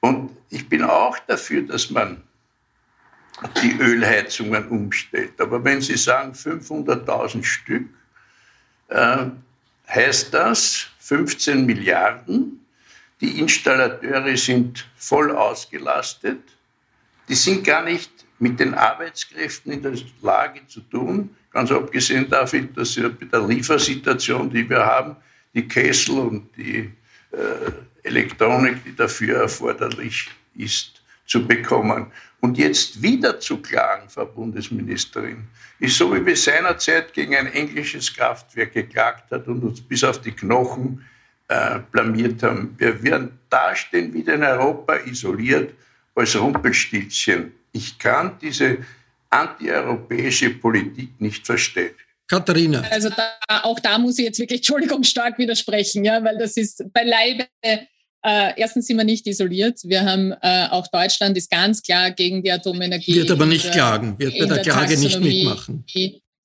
Und 0.00 0.36
ich 0.50 0.68
bin 0.68 0.82
auch 0.82 1.18
dafür, 1.26 1.62
dass 1.62 1.90
man 1.90 2.22
die 3.62 3.76
Ölheizungen 3.78 4.68
umstellt. 4.68 5.40
Aber 5.40 5.62
wenn 5.62 5.80
Sie 5.80 5.96
sagen 5.96 6.32
500.000 6.32 7.44
Stück, 7.44 7.88
äh, 8.88 9.26
heißt 9.88 10.32
das 10.32 10.88
15 11.00 11.64
Milliarden. 11.64 12.64
Die 13.20 13.38
Installateure 13.38 14.36
sind 14.36 14.86
voll 14.96 15.30
ausgelastet. 15.30 16.40
Die 17.28 17.34
sind 17.34 17.64
gar 17.64 17.84
nicht 17.84 18.10
mit 18.38 18.60
den 18.60 18.74
Arbeitskräften 18.74 19.72
in 19.72 19.82
der 19.82 19.94
Lage 20.22 20.66
zu 20.66 20.80
tun, 20.80 21.34
ganz 21.50 21.72
abgesehen 21.72 22.28
davon, 22.28 22.72
dass 22.74 22.92
sie 22.92 23.02
mit 23.02 23.32
der 23.32 23.46
Liefersituation, 23.46 24.50
die 24.50 24.68
wir 24.68 24.84
haben, 24.84 25.16
die 25.54 25.66
Kessel 25.66 26.18
und 26.18 26.54
die 26.56 26.92
äh, 27.32 27.72
Elektronik, 28.02 28.84
die 28.84 28.94
dafür 28.94 29.42
erforderlich 29.42 30.28
ist, 30.54 30.95
zu 31.26 31.46
bekommen. 31.46 32.06
Und 32.40 32.58
jetzt 32.58 33.02
wieder 33.02 33.40
zu 33.40 33.58
klagen, 33.58 34.08
Frau 34.08 34.26
Bundesministerin, 34.26 35.48
ist 35.80 35.96
so, 35.96 36.14
wie 36.14 36.24
wir 36.24 36.36
seinerzeit 36.36 37.12
gegen 37.12 37.34
ein 37.34 37.52
englisches 37.52 38.14
Kraftwerk 38.14 38.72
geklagt 38.72 39.30
hat 39.30 39.46
und 39.48 39.62
uns 39.62 39.80
bis 39.80 40.04
auf 40.04 40.20
die 40.20 40.32
Knochen 40.32 41.04
äh, 41.48 41.80
blamiert 41.90 42.42
haben. 42.42 42.74
Wir 42.78 43.02
werden 43.02 43.38
dastehen 43.50 44.12
wieder 44.12 44.34
in 44.34 44.42
Europa 44.42 44.96
isoliert 44.96 45.74
als 46.14 46.38
Rumpelstilzchen. 46.38 47.52
Ich 47.72 47.98
kann 47.98 48.38
diese 48.40 48.78
antieuropäische 49.30 50.50
Politik 50.50 51.20
nicht 51.20 51.44
verstehen. 51.44 51.94
Katharina. 52.28 52.82
Also 52.90 53.10
da, 53.10 53.36
auch 53.62 53.78
da 53.78 53.98
muss 53.98 54.18
ich 54.18 54.24
jetzt 54.24 54.38
wirklich, 54.38 54.58
Entschuldigung, 54.58 55.04
stark 55.04 55.38
widersprechen, 55.38 56.04
ja, 56.04 56.22
weil 56.24 56.36
das 56.38 56.56
ist 56.56 56.84
beileibe 56.92 57.46
äh, 58.26 58.54
erstens 58.56 58.88
sind 58.88 58.96
wir 58.96 59.04
nicht 59.04 59.26
isoliert. 59.26 59.78
Wir 59.84 60.04
haben 60.04 60.32
äh, 60.42 60.66
auch 60.70 60.88
Deutschland 60.88 61.36
ist 61.38 61.48
ganz 61.48 61.80
klar 61.80 62.10
gegen 62.10 62.42
die 62.42 62.50
Atomenergie. 62.50 63.14
Wird 63.14 63.30
aber 63.30 63.46
nicht 63.46 63.66
der, 63.66 63.72
klagen, 63.72 64.18
wird 64.18 64.32
bei 64.36 64.46
der, 64.46 64.56
der 64.56 64.62
Klage 64.64 64.98
nicht 64.98 65.20
mitmachen. 65.20 65.84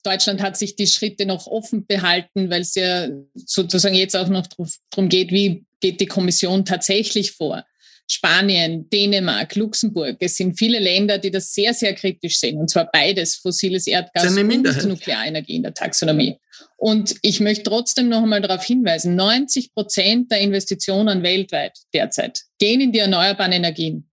Deutschland 0.03 0.41
hat 0.41 0.57
sich 0.57 0.75
die 0.75 0.87
Schritte 0.87 1.25
noch 1.25 1.47
offen 1.47 1.85
behalten, 1.85 2.49
weil 2.49 2.61
es 2.61 2.75
ja 2.75 3.07
sozusagen 3.33 3.95
jetzt 3.95 4.15
auch 4.15 4.29
noch 4.29 4.47
darum 4.91 5.09
geht, 5.09 5.31
wie 5.31 5.65
geht 5.79 5.99
die 5.99 6.05
Kommission 6.05 6.65
tatsächlich 6.65 7.31
vor. 7.31 7.65
Spanien, 8.07 8.89
Dänemark, 8.89 9.55
Luxemburg. 9.55 10.17
Es 10.19 10.35
sind 10.35 10.57
viele 10.57 10.79
Länder, 10.79 11.17
die 11.17 11.31
das 11.31 11.53
sehr, 11.53 11.73
sehr 11.73 11.93
kritisch 11.93 12.39
sehen. 12.39 12.57
Und 12.57 12.69
zwar 12.69 12.89
beides, 12.91 13.35
fossiles 13.35 13.87
Erdgas 13.87 14.35
und 14.35 14.87
Nuklearenergie 14.87 15.55
in 15.55 15.63
der 15.63 15.73
Taxonomie. 15.73 16.37
Und 16.77 17.15
ich 17.21 17.39
möchte 17.39 17.63
trotzdem 17.63 18.09
noch 18.09 18.23
einmal 18.23 18.41
darauf 18.41 18.63
hinweisen, 18.63 19.15
90 19.15 19.73
Prozent 19.73 20.31
der 20.31 20.41
Investitionen 20.41 21.23
weltweit 21.23 21.77
derzeit 21.93 22.41
gehen 22.59 22.81
in 22.81 22.91
die 22.91 22.99
erneuerbaren 22.99 23.51
Energien. 23.53 24.09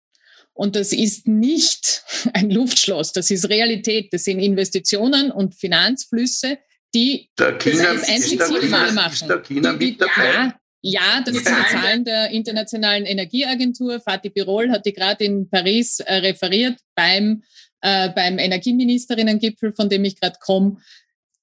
Und 0.53 0.75
das 0.75 0.93
ist 0.93 1.29
nicht 1.29 2.03
ein 2.33 2.51
Luftschloss, 2.51 3.13
das 3.13 3.31
ist 3.31 3.49
Realität. 3.49 4.13
Das 4.13 4.25
sind 4.25 4.41
Investitionen 4.41 5.31
und 5.31 5.55
Finanzflüsse, 5.55 6.59
die 6.95 7.31
der 7.39 7.59
China, 7.59 7.95
das 7.95 8.09
einzig 8.09 8.43
sinnvoll 8.43 8.93
machen. 8.93 9.13
Ist 9.13 9.29
der 9.29 9.43
China 9.43 9.73
mit 9.73 10.01
dabei? 10.01 10.33
Ja, 10.33 10.61
ja, 10.89 11.21
das 11.21 11.35
sind 11.35 11.49
die 11.49 11.73
Zahlen 11.73 12.05
der 12.05 12.31
Internationalen 12.31 13.07
Energieagentur. 13.07 14.01
Fatih 14.01 14.31
Birol 14.31 14.71
hat 14.71 14.87
die 14.87 14.93
gerade 14.93 15.25
in 15.25 15.51
Paris 15.51 15.99
äh, 15.99 16.15
referiert 16.17 16.79
beim, 16.95 17.43
äh, 17.81 18.09
beim 18.11 18.39
Energieministerinnengipfel, 18.39 19.73
von 19.75 19.89
dem 19.89 20.05
ich 20.05 20.21
gerade 20.21 20.37
komme. 20.41 20.77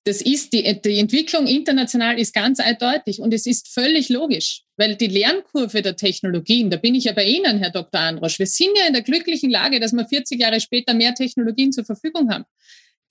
Das 0.06 0.21
ist 0.21 0.53
die, 0.53 0.82
die 0.82 0.97
Entwicklung 0.97 1.47
international 1.47 2.17
ist 2.19 2.34
ganz 2.34 2.62
eindeutig 2.62 3.19
und 3.19 3.34
es 3.34 3.45
ist 3.45 3.67
völlig 3.67 4.08
logisch, 4.08 4.63
weil 4.77 4.95
die 4.95 5.08
Lernkurve 5.08 5.82
der 5.82 5.97
Technologien, 5.97 6.69
da 6.69 6.77
bin 6.77 6.95
ich 6.95 7.06
ja 7.06 7.12
bei 7.12 7.25
Ihnen, 7.25 7.60
Herr 7.60 7.71
Dr. 7.71 7.99
Androsch, 7.99 8.39
wir 8.39 8.47
sind 8.47 8.77
ja 8.77 8.88
in 8.88 8.93
der 8.93 9.01
glücklichen 9.01 9.49
Lage, 9.49 9.82
dass 9.82 9.91
wir 9.91 10.06
40 10.06 10.39
Jahre 10.39 10.62
später 10.62 10.93
mehr 10.93 11.13
Technologien 11.15 11.73
zur 11.73 11.84
Verfügung 11.84 12.32
haben. 12.32 12.45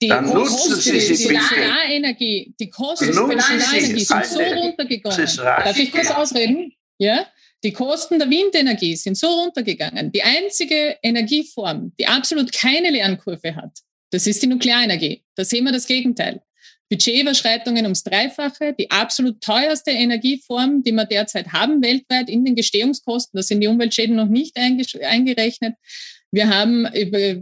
Die 0.03 0.09
Dann 0.09 0.25
nutzen 0.25 0.75
Sie 0.75 0.99
sie 0.99 1.15
Solarenergie, 1.15 2.53
die 2.59 2.69
Kosten 2.69 3.05
für 3.05 3.13
Solarenergie 3.13 4.03
sind 4.03 4.25
so 4.25 4.39
runtergegangen. 4.41 5.35
Darf 5.37 5.79
ich 5.79 5.93
kurz 5.93 6.11
ausreden? 6.11 6.73
Ja? 6.97 7.25
Die 7.63 7.71
Kosten 7.71 8.19
der 8.19 8.29
Windenergie 8.29 8.97
sind 8.97 9.17
so 9.17 9.27
runtergegangen. 9.27 10.11
Die 10.11 10.21
einzige 10.21 10.97
Energieform, 11.01 11.93
die 11.97 12.05
absolut 12.05 12.51
keine 12.51 12.89
Lernkurve 12.89 13.55
hat, 13.55 13.79
das 14.11 14.27
ist 14.27 14.43
die 14.43 14.47
Nuklearenergie. 14.47 15.23
Da 15.35 15.45
sehen 15.45 15.63
wir 15.63 15.71
das 15.71 15.87
Gegenteil. 15.87 16.41
Budgetüberschreitungen 16.89 17.85
ums 17.85 18.03
Dreifache, 18.03 18.75
die 18.77 18.91
absolut 18.91 19.39
teuerste 19.39 19.91
Energieform, 19.91 20.83
die 20.83 20.91
wir 20.91 21.05
derzeit 21.05 21.53
haben 21.53 21.81
weltweit 21.81 22.29
in 22.29 22.43
den 22.43 22.55
Gestehungskosten. 22.55 23.37
Da 23.37 23.41
sind 23.41 23.61
die 23.61 23.67
Umweltschäden 23.67 24.17
noch 24.17 24.27
nicht 24.27 24.57
eingerechnet. 24.57 25.75
Wir 26.33 26.49
haben 26.49 26.87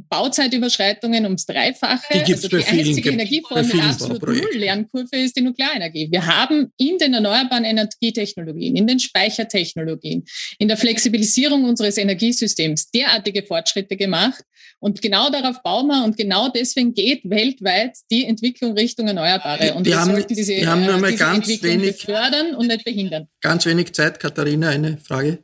Bauzeitüberschreitungen 0.10 1.23
ums 1.23 1.45
Dreifache. 1.45 2.13
Die, 2.13 2.23
gibt's 2.23 2.43
also 2.43 2.58
die 2.58 2.65
einzige 2.65 3.12
Energieform 3.12 3.65
mit 3.65 3.82
absolut 3.82 4.21
Null 4.21 4.49
Lernkurve 4.54 5.15
ist 5.15 5.38
die 5.38 5.41
Nuklearenergie. 5.41 6.10
Wir 6.12 6.25
haben 6.25 6.73
in 6.75 6.97
den 6.97 7.13
erneuerbaren 7.13 7.63
Energietechnologien, 7.63 8.75
in 8.75 8.88
den 8.88 8.99
Speichertechnologien, 8.99 10.25
in 10.60 10.67
der 10.67 10.75
Flexibilisierung 10.75 11.63
unseres 11.63 11.97
Energiesystems 11.97 12.91
derartige 12.91 13.43
Fortschritte 13.43 13.95
gemacht. 13.95 14.43
Und 14.80 15.01
genau 15.01 15.30
darauf 15.30 15.63
bauen 15.63 15.88
wir 15.88 16.04
und 16.04 16.17
genau 16.17 16.49
deswegen 16.49 16.93
geht 16.93 17.21
weltweit 17.23 17.95
die 18.12 18.25
Entwicklung 18.25 18.73
Richtung 18.73 19.08
Erneuerbare. 19.08 19.73
Und 19.73 19.86
wir, 19.86 19.93
wir 19.93 20.06
sollten 20.06 20.36
diese, 20.36 20.58
wir 20.58 20.67
haben 20.69 20.86
nur 20.86 20.97
mal 20.97 21.12
diese 21.12 21.23
ganz 21.23 21.47
Entwicklung 21.47 21.82
wenig, 21.82 22.01
fördern 22.01 22.56
und 22.56 22.67
nicht 22.67 22.84
behindern. 22.84 23.30
Ganz 23.39 23.65
wenig 23.65 23.93
Zeit. 23.93 24.19
Katharina, 24.19 24.67
eine 24.67 24.97
Frage 24.97 25.39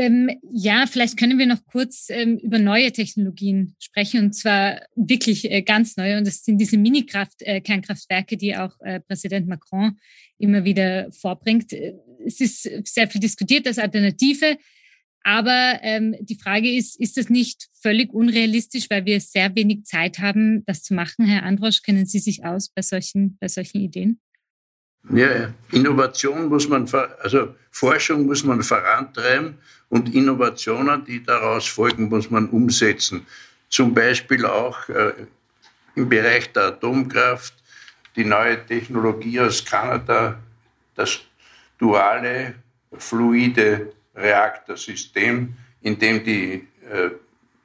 Ähm, 0.00 0.30
ja, 0.50 0.86
vielleicht 0.86 1.18
können 1.18 1.38
wir 1.38 1.44
noch 1.44 1.62
kurz 1.66 2.08
ähm, 2.08 2.38
über 2.38 2.58
neue 2.58 2.90
Technologien 2.90 3.76
sprechen 3.78 4.24
und 4.24 4.32
zwar 4.32 4.80
wirklich 4.96 5.50
äh, 5.50 5.60
ganz 5.60 5.98
neue. 5.98 6.16
Und 6.16 6.26
das 6.26 6.42
sind 6.42 6.56
diese 6.56 6.78
Mini-Kernkraftwerke, 6.78 8.34
äh, 8.34 8.38
die 8.38 8.56
auch 8.56 8.80
äh, 8.80 9.00
Präsident 9.00 9.46
Macron 9.46 9.98
immer 10.38 10.64
wieder 10.64 11.12
vorbringt. 11.12 11.74
Es 12.24 12.40
ist 12.40 12.62
sehr 12.88 13.10
viel 13.10 13.20
diskutiert 13.20 13.66
als 13.66 13.78
Alternative. 13.78 14.56
Aber 15.22 15.80
ähm, 15.82 16.16
die 16.18 16.36
Frage 16.36 16.74
ist, 16.74 16.98
ist 16.98 17.18
das 17.18 17.28
nicht 17.28 17.68
völlig 17.82 18.14
unrealistisch, 18.14 18.88
weil 18.88 19.04
wir 19.04 19.20
sehr 19.20 19.54
wenig 19.54 19.84
Zeit 19.84 20.18
haben, 20.18 20.64
das 20.64 20.82
zu 20.82 20.94
machen? 20.94 21.26
Herr 21.26 21.42
Androsch, 21.42 21.82
kennen 21.82 22.06
Sie 22.06 22.20
sich 22.20 22.42
aus 22.42 22.70
bei 22.70 22.80
solchen, 22.80 23.36
bei 23.38 23.48
solchen 23.48 23.82
Ideen? 23.82 24.18
Ja, 25.08 25.52
Innovation 25.72 26.48
muss 26.48 26.68
man, 26.68 26.86
also 27.20 27.54
Forschung 27.70 28.26
muss 28.26 28.44
man 28.44 28.62
vorantreiben 28.62 29.58
und 29.88 30.14
Innovationen, 30.14 31.04
die 31.04 31.22
daraus 31.22 31.66
folgen, 31.66 32.08
muss 32.08 32.30
man 32.30 32.48
umsetzen. 32.50 33.26
Zum 33.68 33.94
Beispiel 33.94 34.44
auch 34.44 34.88
äh, 34.88 35.12
im 35.94 36.08
Bereich 36.08 36.52
der 36.52 36.64
Atomkraft, 36.64 37.54
die 38.14 38.24
neue 38.24 38.64
Technologie 38.66 39.40
aus 39.40 39.64
Kanada, 39.64 40.38
das 40.94 41.20
duale, 41.78 42.54
fluide 42.98 43.92
Reaktorsystem, 44.14 45.54
in 45.82 45.98
dem 45.98 46.22
die 46.22 46.66
äh, 46.90 47.10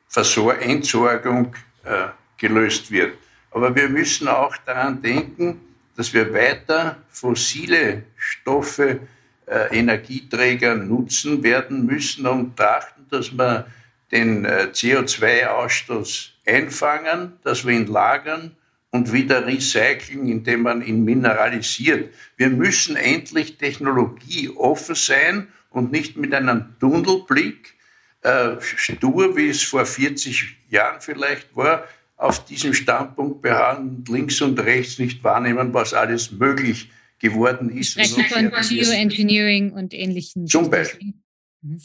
Versor 0.07 0.57
Entsorgung 0.59 1.53
äh, 1.83 2.07
gelöst 2.37 2.89
wird. 2.91 3.17
Aber 3.51 3.75
wir 3.75 3.89
müssen 3.89 4.27
auch 4.27 4.55
daran 4.65 5.01
denken, 5.01 5.59
dass 5.95 6.13
wir 6.13 6.34
weiter 6.34 6.97
fossile 7.10 8.03
Stoffe, 8.17 8.99
äh, 9.47 9.77
Energieträger 9.77 10.75
nutzen 10.75 11.43
werden 11.43 11.86
müssen 11.86 12.25
und 12.25 12.58
trachten, 12.58 13.05
dass 13.10 13.31
wir 13.31 13.67
den 14.12 14.45
äh, 14.45 14.69
CO2-Ausstoß 14.71 16.29
einfangen, 16.45 17.34
dass 17.43 17.65
wir 17.65 17.75
ihn 17.75 17.88
lagern 17.88 18.55
und 18.91 19.12
wieder 19.13 19.45
recyceln, 19.45 20.27
indem 20.27 20.62
man 20.62 20.81
ihn 20.81 21.03
mineralisiert. 21.03 22.13
Wir 22.38 22.49
müssen 22.49 22.95
endlich 22.95 23.58
technologieoffen 23.58 24.95
sein 24.95 25.47
und 25.69 25.91
nicht 25.91 26.17
mit 26.17 26.34
einem 26.34 26.75
Tunnelblick, 26.79 27.75
äh, 28.21 28.55
stur, 28.62 29.36
wie 29.36 29.49
es 29.49 29.62
vor 29.62 29.86
40 29.86 30.58
Jahren 30.69 31.01
vielleicht 31.01 31.55
war, 31.55 31.88
auf 32.17 32.45
diesem 32.45 32.73
Standpunkt 32.73 33.41
beharren, 33.41 34.04
links 34.08 34.41
und 34.41 34.60
rechts 34.60 34.99
nicht 34.99 35.23
wahrnehmen, 35.23 35.73
was 35.73 35.93
alles 35.93 36.32
möglich 36.32 36.89
geworden 37.19 37.69
ist. 37.69 37.91
Sprechen 37.91 38.25
von 38.25 38.51
Geoengineering 38.69 39.71
und 39.71 39.93
ähnlichen. 39.93 40.47
Zum 40.47 40.69
Beispiel. 40.69 41.13
Mhm. 41.62 41.82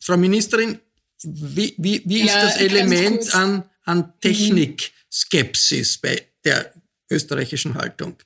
Frau 0.00 0.16
Ministerin, 0.16 0.78
wie, 1.22 1.74
wie, 1.78 2.02
wie 2.04 2.20
ist 2.20 2.34
ja, 2.34 2.42
das 2.42 2.56
Element 2.58 3.34
an, 3.34 3.64
an 3.84 3.98
mhm. 3.98 4.12
Technikskepsis 4.20 5.98
bei 5.98 6.22
der 6.44 6.72
österreichischen 7.10 7.74
Haltung? 7.74 8.16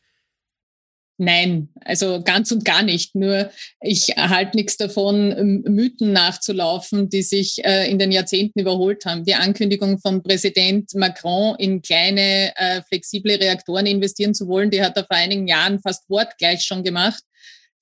Nein, 1.20 1.68
also 1.84 2.22
ganz 2.22 2.52
und 2.52 2.64
gar 2.64 2.84
nicht. 2.84 3.16
Nur 3.16 3.50
ich 3.80 4.16
erhalte 4.16 4.56
nichts 4.56 4.76
davon, 4.76 5.62
Mythen 5.66 6.12
nachzulaufen, 6.12 7.08
die 7.08 7.22
sich 7.22 7.64
äh, 7.64 7.90
in 7.90 7.98
den 7.98 8.12
Jahrzehnten 8.12 8.60
überholt 8.60 9.04
haben. 9.04 9.24
Die 9.24 9.34
Ankündigung 9.34 9.98
von 9.98 10.22
Präsident 10.22 10.94
Macron, 10.94 11.56
in 11.58 11.82
kleine, 11.82 12.52
äh, 12.54 12.82
flexible 12.82 13.34
Reaktoren 13.34 13.86
investieren 13.86 14.32
zu 14.32 14.46
wollen, 14.46 14.70
die 14.70 14.80
hat 14.80 14.96
er 14.96 15.06
vor 15.06 15.16
einigen 15.16 15.48
Jahren 15.48 15.80
fast 15.80 16.08
wortgleich 16.08 16.62
schon 16.62 16.84
gemacht. 16.84 17.24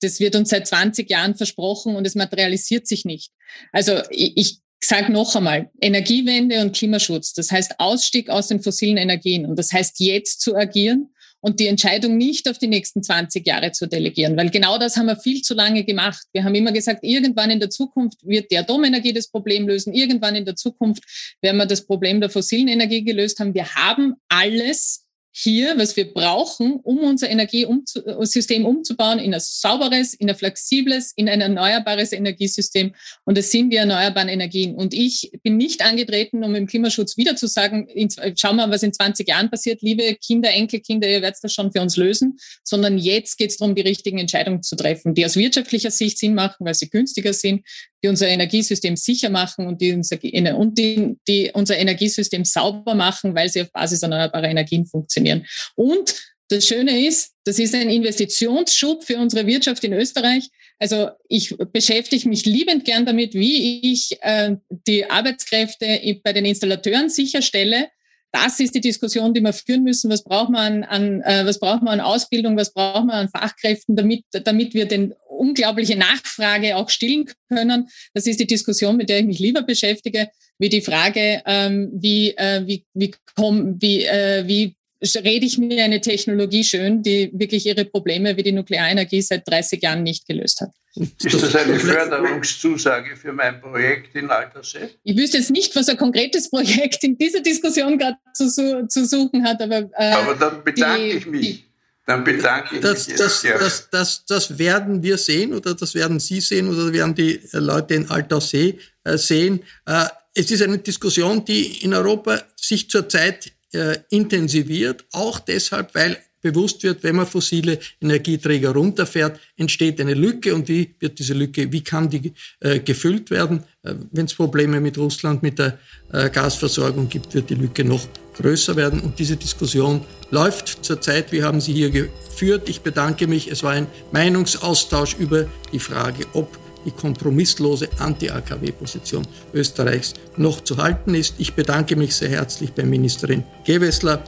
Das 0.01 0.19
wird 0.19 0.35
uns 0.35 0.49
seit 0.49 0.65
20 0.65 1.07
Jahren 1.07 1.35
versprochen 1.35 1.95
und 1.95 2.07
es 2.07 2.15
materialisiert 2.15 2.87
sich 2.87 3.05
nicht. 3.05 3.31
Also 3.71 4.01
ich, 4.09 4.35
ich 4.35 4.59
sage 4.83 5.11
noch 5.11 5.35
einmal, 5.35 5.69
Energiewende 5.79 6.61
und 6.61 6.75
Klimaschutz, 6.75 7.33
das 7.33 7.51
heißt 7.51 7.75
Ausstieg 7.77 8.31
aus 8.31 8.47
den 8.47 8.63
fossilen 8.63 8.97
Energien 8.97 9.45
und 9.45 9.59
das 9.59 9.71
heißt 9.71 9.99
jetzt 9.99 10.41
zu 10.41 10.55
agieren 10.55 11.11
und 11.47 11.61
die 11.61 11.67
Entscheidung 11.67 12.17
nicht 12.17 12.49
auf 12.49 12.57
die 12.57 12.67
nächsten 12.67 13.01
20 13.01 13.47
Jahre 13.47 13.71
zu 13.71 13.87
delegieren, 13.87 14.35
weil 14.35 14.49
genau 14.49 14.77
das 14.77 14.97
haben 14.97 15.05
wir 15.05 15.15
viel 15.15 15.41
zu 15.43 15.53
lange 15.53 15.85
gemacht. 15.85 16.21
Wir 16.33 16.43
haben 16.43 16.53
immer 16.55 16.73
gesagt, 16.73 16.99
irgendwann 17.03 17.49
in 17.49 17.61
der 17.61 17.69
Zukunft 17.69 18.17
wird 18.21 18.51
die 18.51 18.57
Atomenergie 18.57 19.13
das 19.13 19.29
Problem 19.29 19.65
lösen, 19.65 19.93
irgendwann 19.93 20.35
in 20.35 20.43
der 20.43 20.57
Zukunft 20.57 21.05
werden 21.41 21.55
wir 21.55 21.65
das 21.65 21.85
Problem 21.85 22.19
der 22.19 22.29
fossilen 22.29 22.67
Energie 22.67 23.01
gelöst 23.01 23.39
haben. 23.39 23.53
Wir 23.53 23.75
haben 23.75 24.15
alles 24.27 25.06
hier, 25.39 25.77
was 25.77 25.95
wir 25.95 26.11
brauchen, 26.11 26.79
um 26.81 26.97
unser 26.97 27.29
Energiesystem 27.29 28.65
umzubauen 28.65 29.19
in 29.19 29.35
ein 29.35 29.39
sauberes, 29.39 30.15
in 30.15 30.27
ein 30.31 30.35
flexibles, 30.35 31.13
in 31.15 31.29
ein 31.29 31.41
erneuerbares 31.41 32.11
Energiesystem. 32.11 32.95
Und 33.23 33.37
das 33.37 33.51
sind 33.51 33.69
die 33.69 33.75
erneuerbaren 33.75 34.29
Energien. 34.29 34.73
Und 34.73 34.95
ich 34.95 35.31
bin 35.43 35.57
nicht 35.57 35.85
angetreten, 35.85 36.43
um 36.43 36.55
im 36.55 36.65
Klimaschutz 36.65 37.17
wieder 37.17 37.35
zu 37.35 37.45
sagen, 37.45 37.87
schau 38.35 38.53
mal, 38.53 38.71
was 38.71 38.81
in 38.81 38.93
20 38.93 39.27
Jahren 39.27 39.51
passiert, 39.51 39.83
liebe 39.83 40.15
Kinder, 40.15 40.49
Enkelkinder, 40.49 41.07
ihr 41.07 41.21
werdet 41.21 41.37
das 41.43 41.53
schon 41.53 41.71
für 41.71 41.81
uns 41.81 41.97
lösen, 41.97 42.39
sondern 42.63 42.97
jetzt 42.97 43.37
geht 43.37 43.51
es 43.51 43.57
darum, 43.57 43.75
die 43.75 43.83
richtigen 43.83 44.17
Entscheidungen 44.17 44.63
zu 44.63 44.75
treffen, 44.75 45.13
die 45.13 45.23
aus 45.23 45.35
wirtschaftlicher 45.35 45.91
Sicht 45.91 46.17
Sinn 46.17 46.33
machen, 46.33 46.65
weil 46.65 46.73
sie 46.73 46.89
günstiger 46.89 47.33
sind, 47.33 47.61
die 48.03 48.07
unser 48.07 48.27
Energiesystem 48.27 48.95
sicher 48.95 49.29
machen 49.29 49.67
und 49.67 49.81
die 49.81 49.93
unser, 49.93 50.17
und 50.57 50.77
die, 50.77 51.15
die 51.27 51.51
unser 51.53 51.77
Energiesystem 51.77 52.45
sauber 52.45 52.95
machen, 52.95 53.35
weil 53.35 53.49
sie 53.49 53.61
auf 53.61 53.71
Basis 53.71 54.03
erneuerbarer 54.03 54.49
Energien 54.49 54.85
funktionieren. 54.85 55.26
Und 55.75 56.15
das 56.49 56.65
Schöne 56.65 57.05
ist, 57.05 57.33
das 57.43 57.59
ist 57.59 57.75
ein 57.75 57.89
Investitionsschub 57.89 59.03
für 59.03 59.17
unsere 59.17 59.45
Wirtschaft 59.47 59.83
in 59.83 59.93
Österreich. 59.93 60.49
Also 60.79 61.09
ich 61.27 61.55
beschäftige 61.73 62.29
mich 62.29 62.45
liebend 62.45 62.85
gern 62.85 63.05
damit, 63.05 63.33
wie 63.33 63.91
ich 63.91 64.17
äh, 64.21 64.55
die 64.69 65.09
Arbeitskräfte 65.09 65.99
bei 66.23 66.33
den 66.33 66.45
Installateuren 66.45 67.09
sicherstelle, 67.09 67.89
das 68.31 68.59
ist 68.59 68.75
die 68.75 68.81
Diskussion, 68.81 69.33
die 69.33 69.41
wir 69.41 69.53
führen 69.53 69.83
müssen. 69.83 70.11
Was 70.11 70.23
braucht 70.23 70.49
man 70.49 70.83
an, 70.83 71.21
äh, 71.21 71.45
was 71.45 71.59
braucht 71.59 71.81
man 71.81 71.99
an 71.99 72.05
Ausbildung, 72.05 72.57
was 72.57 72.73
braucht 72.73 73.05
man 73.05 73.15
an 73.15 73.29
Fachkräften, 73.29 73.95
damit, 73.95 74.25
damit 74.31 74.73
wir 74.73 74.85
den 74.85 75.13
unglaubliche 75.29 75.95
Nachfrage 75.97 76.75
auch 76.75 76.89
stillen 76.89 77.25
können. 77.49 77.87
Das 78.13 78.27
ist 78.27 78.39
die 78.39 78.47
Diskussion, 78.47 78.97
mit 78.97 79.09
der 79.09 79.19
ich 79.19 79.25
mich 79.25 79.39
lieber 79.39 79.61
beschäftige, 79.61 80.29
wie 80.59 80.69
die 80.69 80.81
Frage, 80.81 81.41
ähm, 81.45 81.89
wie, 81.93 82.35
äh, 82.37 82.65
wie, 82.65 82.85
wie, 82.93 83.13
komm, 83.35 83.81
wie, 83.81 84.03
äh, 84.03 84.47
wie 84.47 84.75
rede 85.01 85.45
ich 85.45 85.57
mir 85.57 85.83
eine 85.83 86.01
Technologie 86.01 86.63
schön, 86.63 87.03
die 87.03 87.31
wirklich 87.33 87.65
ihre 87.65 87.85
Probleme 87.85 88.35
wie 88.37 88.43
die 88.43 88.51
Nuklearenergie 88.51 89.21
seit 89.21 89.47
30 89.47 89.81
Jahren 89.81 90.03
nicht 90.03 90.27
gelöst 90.27 90.61
hat. 90.61 90.71
Ist 90.95 91.43
das 91.43 91.55
eine 91.55 91.79
Förderungszusage 91.79 93.15
für 93.15 93.31
mein 93.31 93.61
Projekt 93.61 94.15
in 94.15 94.29
Altersee? 94.29 94.89
Ich 95.03 95.15
wüsste 95.15 95.37
jetzt 95.37 95.51
nicht, 95.51 95.75
was 95.75 95.89
ein 95.89 95.97
konkretes 95.97 96.49
Projekt 96.49 97.03
in 97.03 97.17
dieser 97.17 97.41
Diskussion 97.41 97.97
gerade 97.97 98.17
zu, 98.33 98.87
zu, 98.87 99.05
suchen 99.05 99.43
hat, 99.43 99.61
aber. 99.61 99.89
Äh, 99.93 100.11
aber 100.11 100.35
dann 100.35 100.63
bedanke 100.63 101.03
die, 101.03 101.17
ich 101.17 101.25
mich. 101.27 101.41
Die, 101.41 101.63
dann 102.07 102.23
bedanke 102.23 102.75
ich 102.75 102.81
das, 102.81 103.07
mich. 103.07 103.17
Das, 103.17 103.41
das, 103.41 103.89
das, 103.91 104.25
das, 104.25 104.57
werden 104.57 105.03
wir 105.03 105.17
sehen 105.17 105.53
oder 105.53 105.75
das 105.75 105.93
werden 105.93 106.19
Sie 106.19 106.41
sehen 106.41 106.67
oder 106.69 106.91
werden 106.91 107.13
die 107.13 107.39
Leute 107.51 107.93
in 107.93 108.09
Altersee 108.09 108.79
äh, 109.03 109.17
sehen. 109.17 109.63
Äh, 109.85 110.05
es 110.33 110.49
ist 110.51 110.61
eine 110.61 110.77
Diskussion, 110.77 111.43
die 111.45 111.83
in 111.83 111.93
Europa 111.93 112.41
sich 112.55 112.89
zurzeit 112.89 113.51
äh, 113.77 113.99
intensiviert, 114.09 115.05
auch 115.11 115.39
deshalb, 115.39 115.93
weil 115.95 116.17
bewusst 116.41 116.83
wird, 116.83 117.03
wenn 117.03 117.15
man 117.15 117.25
fossile 117.25 117.79
Energieträger 118.01 118.71
runterfährt, 118.71 119.39
entsteht 119.57 119.99
eine 119.99 120.13
Lücke 120.13 120.53
und 120.53 120.67
wie 120.67 120.95
wird 120.99 121.19
diese 121.19 121.33
Lücke, 121.33 121.71
wie 121.71 121.83
kann 121.83 122.09
die 122.09 122.33
äh, 122.59 122.79
gefüllt 122.79 123.31
werden? 123.31 123.63
Äh, 123.83 123.95
wenn 124.11 124.25
es 124.25 124.33
Probleme 124.33 124.79
mit 124.79 124.97
Russland, 124.97 125.43
mit 125.43 125.59
der 125.59 125.79
äh, 126.13 126.29
Gasversorgung 126.29 127.09
gibt, 127.09 127.33
wird 127.33 127.49
die 127.49 127.55
Lücke 127.55 127.83
noch 127.83 128.07
größer 128.35 128.75
werden 128.75 128.99
und 128.99 129.17
diese 129.17 129.35
Diskussion 129.35 130.05
läuft 130.29 130.85
zurzeit. 130.85 131.31
Wir 131.31 131.43
haben 131.43 131.59
sie 131.59 131.73
hier 131.73 131.89
geführt. 131.89 132.69
Ich 132.69 132.81
bedanke 132.81 133.27
mich. 133.27 133.49
Es 133.49 133.63
war 133.63 133.71
ein 133.71 133.87
Meinungsaustausch 134.11 135.15
über 135.17 135.47
die 135.71 135.79
Frage, 135.79 136.25
ob 136.33 136.59
die 136.87 136.91
kompromisslose 136.91 137.89
Anti-AKW-Position 137.99 139.27
Österreichs 139.53 140.13
noch 140.37 140.61
zu 140.61 140.77
halten 140.77 141.13
ist. 141.13 141.35
Ich 141.37 141.53
bedanke 141.53 141.95
mich 141.95 142.15
sehr 142.15 142.29
herzlich 142.29 142.73
bei 142.73 142.83
Ministerin 142.83 143.43
Gewessler. 143.65 144.23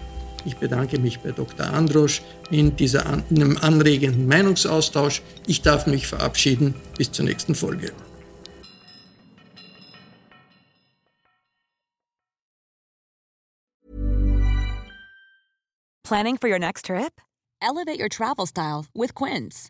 Ich 0.45 0.57
bedanke 0.57 0.99
mich 0.99 1.19
bei 1.19 1.31
Dr. 1.31 1.65
Androsch 1.73 2.21
in, 2.51 2.73
einem 2.77 3.57
anregenden 3.57 4.27
Meinungsaustausch. 4.27 5.21
Ich 5.47 5.61
darf 5.61 5.87
mich 5.87 6.07
verabschieden. 6.07 6.75
Bis 6.97 7.11
zur 7.11 7.25
nächsten 7.25 7.55
Folge. 7.55 7.91
Planning 16.03 16.37
for 16.37 16.49
your 16.49 16.59
next 16.59 16.85
trip? 16.85 17.21
Elevate 17.61 17.99
your 17.99 18.09
travel 18.09 18.47
style 18.47 18.85
with 18.95 19.13
Quince. 19.13 19.69